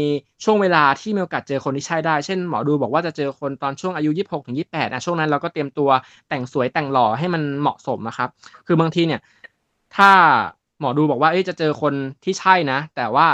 [0.45, 5.91] ช่วงเวลาที่มีโอกาสเจอคนที่ใช่ได้ เช่นหมอดูบอกว่าจะเจอคนตอนช่วงอายุ 26ถึง28นะช่วงนั้นเราก็เตรียมตัว
[6.29, 8.29] แต่งสวยแต่งหล่อให้มันเหมาะสมนะครับ
[8.67, 9.21] คือบางทีเนี่ย
[9.97, 10.11] ถ้า
[10.81, 13.27] หมอดูบอกว่าจะเจอคนที่ใช่นะ แต่ว่า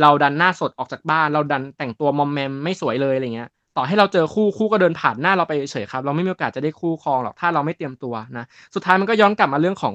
[0.00, 9.94] เราดันหน้าสดออกจากบ้าน เราดันแต่งตัวมอมแมมไม่สวยเลยอะไรเงี้ย ต่อให้เราเจอคู่คู่ก็เดินผ่านหน้าเราไปเฉยครับ เราไม่มีโอกาสจะได้คู่ครองหรอกถ้าเราไม่เตรียมตัวนะ สุดท้ายมันก็ย้อนกลับมาเรื่องของ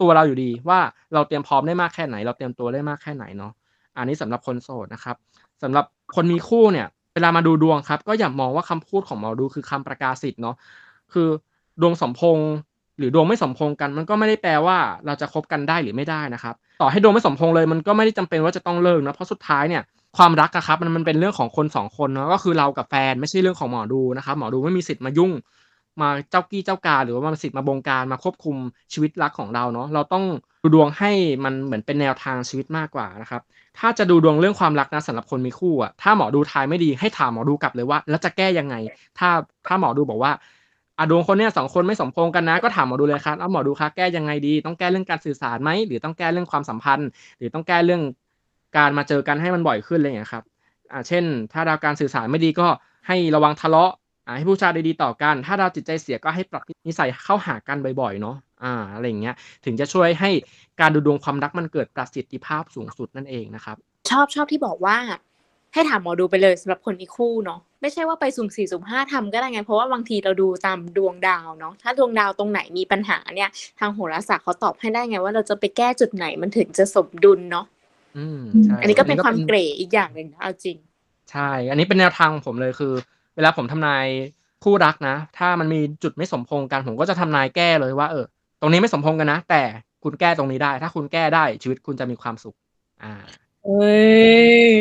[0.00, 0.78] ตัวเราอยู่ดี ว่า
[1.14, 3.52] เราเตรียมพร้อมได้มากแค่ไหน เราเตรียมตัวได้มากแค่ไหนเนาะ
[3.96, 5.16] อันนี้สำหรับคนโสดนะครับ
[5.62, 10.56] สำหรับคนมีคู่เนี่ย เวลามาดูดวงครับ ก็อย่ามองว่าคำพูดของหมอดูคือคำประกาศสิทธิ์เนาะ
[11.12, 11.28] คือ
[11.80, 12.50] ดวงสมพงษ์
[12.98, 19.82] หรือดวงไม่สมพงษ์กัน มันก็ไม่ได้แปลว่าเราจะคบกันได้หรือไม่ได้นะครับ ต่อให้ดวงไม่สมพงษ์เลย มันก็ไม่ได้จำเป็นว่าจะต้องเลิกนะเพราะสุดท้ายเนี่ย
[20.16, 25.32] ความรักอะครับมันมันเป็นเรื่องของคนสองคนเนาะก็คือเรากับแฟนไม่ใช่เรื่องของหมอดูนะครับหมอดูไม่มีสิทธิ์มายุ่ง
[26.00, 28.56] มาเจ้ากี้เจ้าการหรือว่ามาสิทธิ์มาบงการมาควบคุม
[28.92, 30.24] ชีวิตรักของเราเนาะเราต้อง
[30.62, 31.10] ดูดวงให้
[31.44, 33.42] มันเหมือนเป็นแนวทางชีวิตมากกว่านะครับ
[33.78, 38.74] ถ้าจะดูดวงเรื่องความรักนะสำหรับคนมีคู่อะถ้าหมอดูทายไม่ดีให้ถามหมอดูกลับเลยว่า แล้วจะแก้ยังไง
[39.18, 39.28] ถ้า
[39.66, 40.32] ถ้าหมอดูบอกว่า
[40.98, 47.08] อะดวงคนเนี้ยสองคนไม่สมพงกันนะก็ถามหมอดูเลยครับแล้วหมอดูคะแก้ยังไงดี ต้องแก้เรื่องการสื่อสารไหมหรือต้องแก้เรื่องความสัมพันธ์
[47.38, 48.02] หรือต้องแก้เรื่อง
[48.76, 50.44] การมาเจอกันให้มันบ่อยขึ้นอะไรอย่างเงี้ยครับ
[50.92, 52.68] อ่าเช่น ถ้าดาวการสื่อสารไม่ดีก็
[53.06, 53.92] ให้ระวังทะเลาะ
[54.26, 60.30] อ่าให้ผู้ชายดีๆต่อกัน ถ้าดาวจิตใจเสียก็ให้ปรับนิสัยเข้าหากันบ่อยๆเนาะอ่าอะไรอย่างเงี้ยถึงจะช่วยให้
[60.80, 63.76] การดูดวงความรักมันเกิดประสิทธิภาพสูงสุดนั่นเองนะครับ
[64.10, 64.96] ชอบชอบที่บอกว่า
[65.74, 77.66] ให้ถามหมอดูไปเลยสำหรับคนมีคู่เนาะไม่ใช่ว่าไปสุ่มสี่สุ่มห้าทำก็ได้ไง เพราะว่าบางทีเราดูตามดวงดาวเนาะถ้าดวงดาวตรงไหนมีปัญหาเนี่ย ทางโหราศาสตร์เขาตอบให้ได้ไง ว่าเราจะไปแก้จุดไหนมันถึงจะสมดุลเนาะ
[78.18, 80.76] อืมใช่อันนี้ก็เป็นความเกรอีกอย่างหนึ่งนะเอาจริง
[81.30, 82.92] ใช่ อันนี้เป็นแนวทางของผมเลยคือ
[83.36, 84.06] เวลาผมทำนาย
[84.64, 88.24] คู่รักนะ ถ้ามันมีจุดไม่สมพงกันผมก็จะทำนายแก้เลยว่า เออ
[88.60, 89.62] ตรงนี้ไม่สมพงกันนะ แต่
[90.04, 92.56] คุณแก้ตรงนี้ได้ ถ้าคุณแก้ได้ชีวิตคุณจะมีความสุข
[93.02, 93.24] อ่า
[93.66, 93.72] เอ้
[94.60, 94.72] ย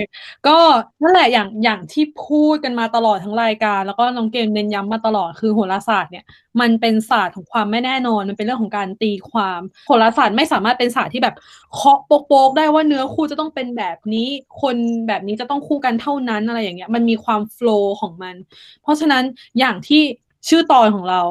[0.48, 0.58] ก็
[1.02, 6.26] นั่นแหละอย่างอย่างที่พูดกันมาตลอดทั้งรายการ แล้วก็น้องเกมเน้นย้ำมาตลอดคือโหราศาสตร์เนี่ย
[6.60, 11.36] มันเป็นศาสตร์ของความไม่แน่นอนมันเป็นเรื่องของการตีความโหราศาสตร์ไม่สามารถเป็นศาสตร์ที่แบบ
[11.74, 14.28] เคาะโป๊กๆได้ว่าเนื้อคู่จะต้องเป็นแบบนี้
[14.62, 14.76] คน
[15.08, 18.36] แบบนี้จะต้องคู่กันเท่านั้นอะไรอย่างเงี้ย มันมีความโฟล์ของมัน
[18.82, 19.24] เพราะฉะนั้น
[19.60, 20.02] อย่างที่
[20.50, 21.22] ชื่อตอนของเรา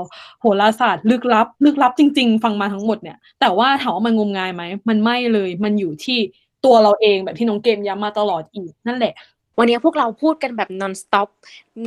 [0.41, 6.19] โหราศาสตร์ลึกลับ ลึกลับจริง ๆ ฟังมาทั้งหมดเนี่ย แต่ว่าถามว่ามันงมงายไหมมันไม่เลย มันอยู่ที่
[6.65, 9.15] ตัวเราเองแบบที่น้องเกมย้ำมาตลอดอีกนั่นแหละ
[9.59, 11.29] วันนี้พวกเราพูดกันแบบ non stop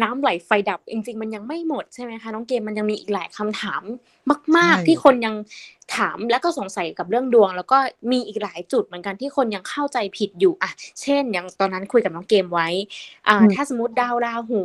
[0.01, 3.83] น้ำไหลไฟดับ จริง ๆ มันยังไม่หมดใช่ไหมคะน้องเกมมันยังมีอีกหลายคำถาม
[4.57, 5.35] มากใช่ๆที่คนยัง
[5.95, 7.77] ถามและก็สงสัยกับเรื่องดวง แล้วก็
[8.11, 10.71] มีอีกหลายจุดเหมือนกันที่คนยังเข้าใจผิดอยู่อะ
[11.01, 12.69] เช่น อย่างตอนนั้นคุยกับน้องเกมไว้
[13.27, 14.61] อ่าอืมถ้าสมมติดาวราหู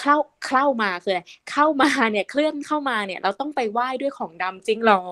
[0.00, 0.16] เข้า
[0.46, 5.02] เข้ามาคืออะไรเข้ามาเนี่ยเคลื่อนเข้ามาเนี่ย เราต้องไปไหว้ด้วยของดำจริงเหรอ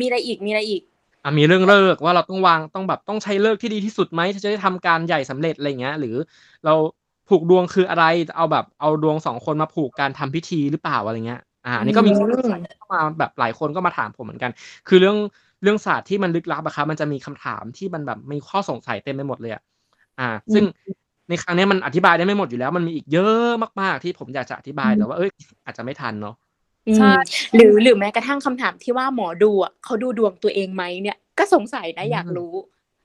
[0.00, 0.82] มีอะไรอีกมีอะไรอีก
[1.24, 6.14] อะมีเรื่องเลิกว่าเราต้องวางต้องแบบต้องใช้เลิกที่ดีที่สุดไหมที่จะได้ทำการใหญ่สำเร็จอะไรเงี้ย หรือ
[6.64, 6.74] เรา
[7.28, 14.50] ผูกดวงคืออะไรจะเอาแบบเอาดวงสองคนมาผูกการทำพิธีหรือเปล่าอะไรเงี้ย อ่าอันนี้ก็มีคนสงสัยเข้ามาแบบหลายคนก็มาถามผมเหมือนกัน
[14.88, 15.16] คือเรื่อง
[15.62, 19.62] เรื่องศาสตร์ที่มันลึกลับอะครับมันจะมีคำถามที่มันแบบมีข้อสงสัยเต็มไปหมดเลยอะ
[20.18, 20.64] อ่า ซึ่ง
[21.28, 23.48] ในครั้งเนี้ยมันอธิบายได้ไม่หมดอยู่แล้ว มันมีอีกเยอะ
[23.80, 25.30] มากๆที่ผมอยากจะอธิบายแต่ว่าเอ้ย
[25.64, 26.49] อาจจะไม่ทันเนาะอืม
[26.96, 27.12] ใช่
[27.54, 32.52] หรือหรือแม้กระทั่งคำถามที่ว่าหมอดูอะเขาดูดวงตัวเองไหมเนี่ย ก็สงสัยนะอืมอยากรู้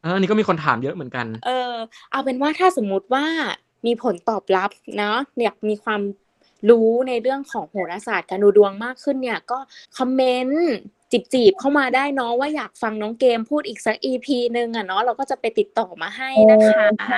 [0.01, 1.73] เอออันนี้ก็มีคนถามเยอะเหมือนกัน เออ
[2.11, 3.26] เอาเป็นว่าถ้าสมมุติว่า
[3.86, 4.69] มีผลตอบรับ
[5.01, 5.13] นะ
[5.43, 6.01] อยากมีความ
[6.69, 9.57] รู้ในเรื่องของโหราศาสตร์การดูดวงมากขึ้นเนี่ย ก็
[9.97, 10.69] คอมเมนต์
[11.16, 16.72] จีบจีบๆเข้ามาได้เนาะว่าอยากฟังน้องเกมพูดอีกสักอีพีหนึ่งอะเนาะเราก็จะไปติดต่อมาให้นะค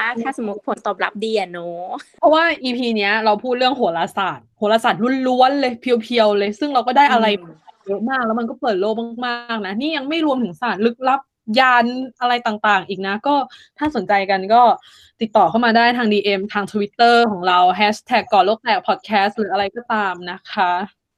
[0.04, 1.88] ะ ถ้าสมมติผลตอบรับดีอะเนาะ
[2.20, 7.54] เพราะว่า EP เนี้ยเราพูดเรื่องโหราศาสตร์โหราศาสตร์ล้วนๆเลยเพียวๆเลย ซึ่งเราก็ได้อะไรอืม
[7.88, 8.96] เยอะมากแล้วมันก็เปิดโลก
[9.26, 11.20] มากๆนะนี่ยังไม่รวมถึงศาสตร์ลึกลับ
[11.60, 11.86] ยาน
[12.22, 13.36] อะไรต่างๆ อีกนะ ก็
[13.78, 14.62] ถ้าสนใจกันก็
[15.22, 20.72] ติดต่อเข้ามาได้ทาง DM ทาง Twitter ของเรา Hashtag ก่อนโลกแตก Podcast หรืออะไรก็ตามนะคะ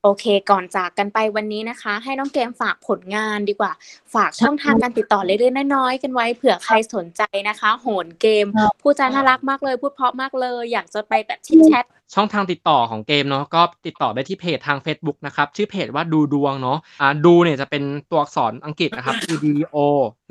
[0.03, 3.71] โอเค ก่อนจากกันไปวันนี้นะคะ ให้น้องเกมฝากผลงานดีกว่า
[4.13, 19.45] ฝากช่องทางการติดต่อเล็กๆน้อยๆกันไว้เผื่อใครสนใจนะคะ โหน้องเกมครับพูดจาน่ารักมากเลย พูดเพราะมากเลย อยากจะไปแบบ chit chatช่องทางติดต่อของเกมเนาะก็ติดต่อได้ที่เพจทาง Facebook นะครับ ชื่อเพจว่าดูดวงเนาะอ่าดูเนี่ยจะเป็นตัวอักษรอังกฤษนะครับคือ D
[19.75, 19.77] O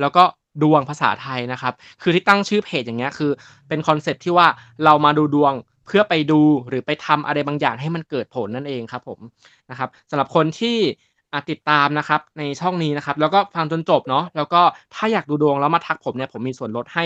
[0.00, 0.24] แล้วก็
[0.62, 3.30] ดวงภาษาไทยนะครับ คือที่ตั้งชื่อเพจอย่างเงี้ยคือ
[3.68, 4.46] เป็นคอนเซ็ปต์ที่ว่า
[4.84, 5.52] เรามาดูดวง
[5.88, 9.18] เพื่อไปดูหรือไปทำอะไรบางอย่างให้มันเกิดผลนั่นเองครับผม
[9.70, 10.78] นะครับสำหรับคนที่
[11.32, 14.60] อ่าติดตามนะครับในช่องนี้นะครับ แล้วก็ฟังจนจบเนาะแล้วก็
[14.94, 17.04] ถ้าอยากดูดวงแล้วมาทักผมเนี่ยผมมีส่วนลดให้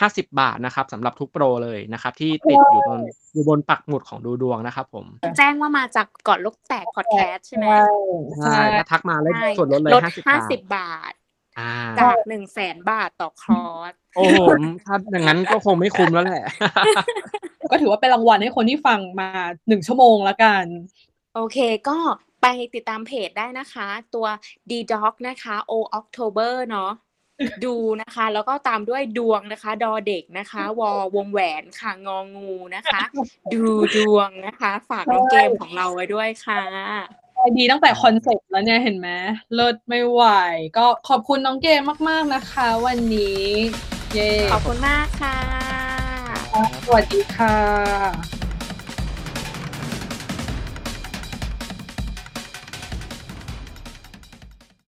[0.00, 3.00] 50 บาทนะครับสำหรับทุกโปรเลยนะครับ ที่ติดอยู่บน
[3.32, 5.04] อยู่บนปักหมุดของดูดวงนะครับผม
[5.38, 7.66] แจ้งว่ามาจากก่อนลูกแตกพอดแคสต์ใช่ไหม
[8.42, 11.23] ใช่ถ้าทักมาแล้วใช่ส่วนลดเลยลด50ห้าบาทสิบบาทอ่า
[12.00, 14.42] จากหนึ่งแสนบาทต่อคอร์สโอ้โห
[14.84, 16.44] ถ้าอย่างนั้นก็คงไม่คุ้มแล้วแหละ
[17.70, 19.30] ก็ถือว่าเป็นรางวัลให้คนที่ฟังมา
[19.68, 20.64] หนึ่งชั่วโมงละกัน
[21.34, 21.98] โอเคก็
[22.42, 24.26] ไปติดตามเพจได้นะคะ ตัว
[24.70, 26.92] D Dog นะคะ O October เนาะ
[27.64, 33.00] ดูนะคะ แล้วก็ตามด้วยดวงนะคะ ดอเด็กนะคะ วอวงแหวนค่ะงองูนะคะ
[33.52, 33.64] ดู
[33.96, 36.62] ดวงนะคะ ฝากน้องเกมของเราไว้ด้วยค่ะ
[37.56, 39.08] ดีตั้งแต่คอนเซ็ปต์แล้วเนี่ยเห็นไหม
[39.54, 40.22] เลิศไม่ไหว
[40.76, 43.44] ก็ขอบคุณน้องเกมมาก ๆ นะคะ วันนี้
[44.14, 45.36] เย้ขอบคุณมากค่ะ
[46.84, 48.43] สวัสดีค่ะ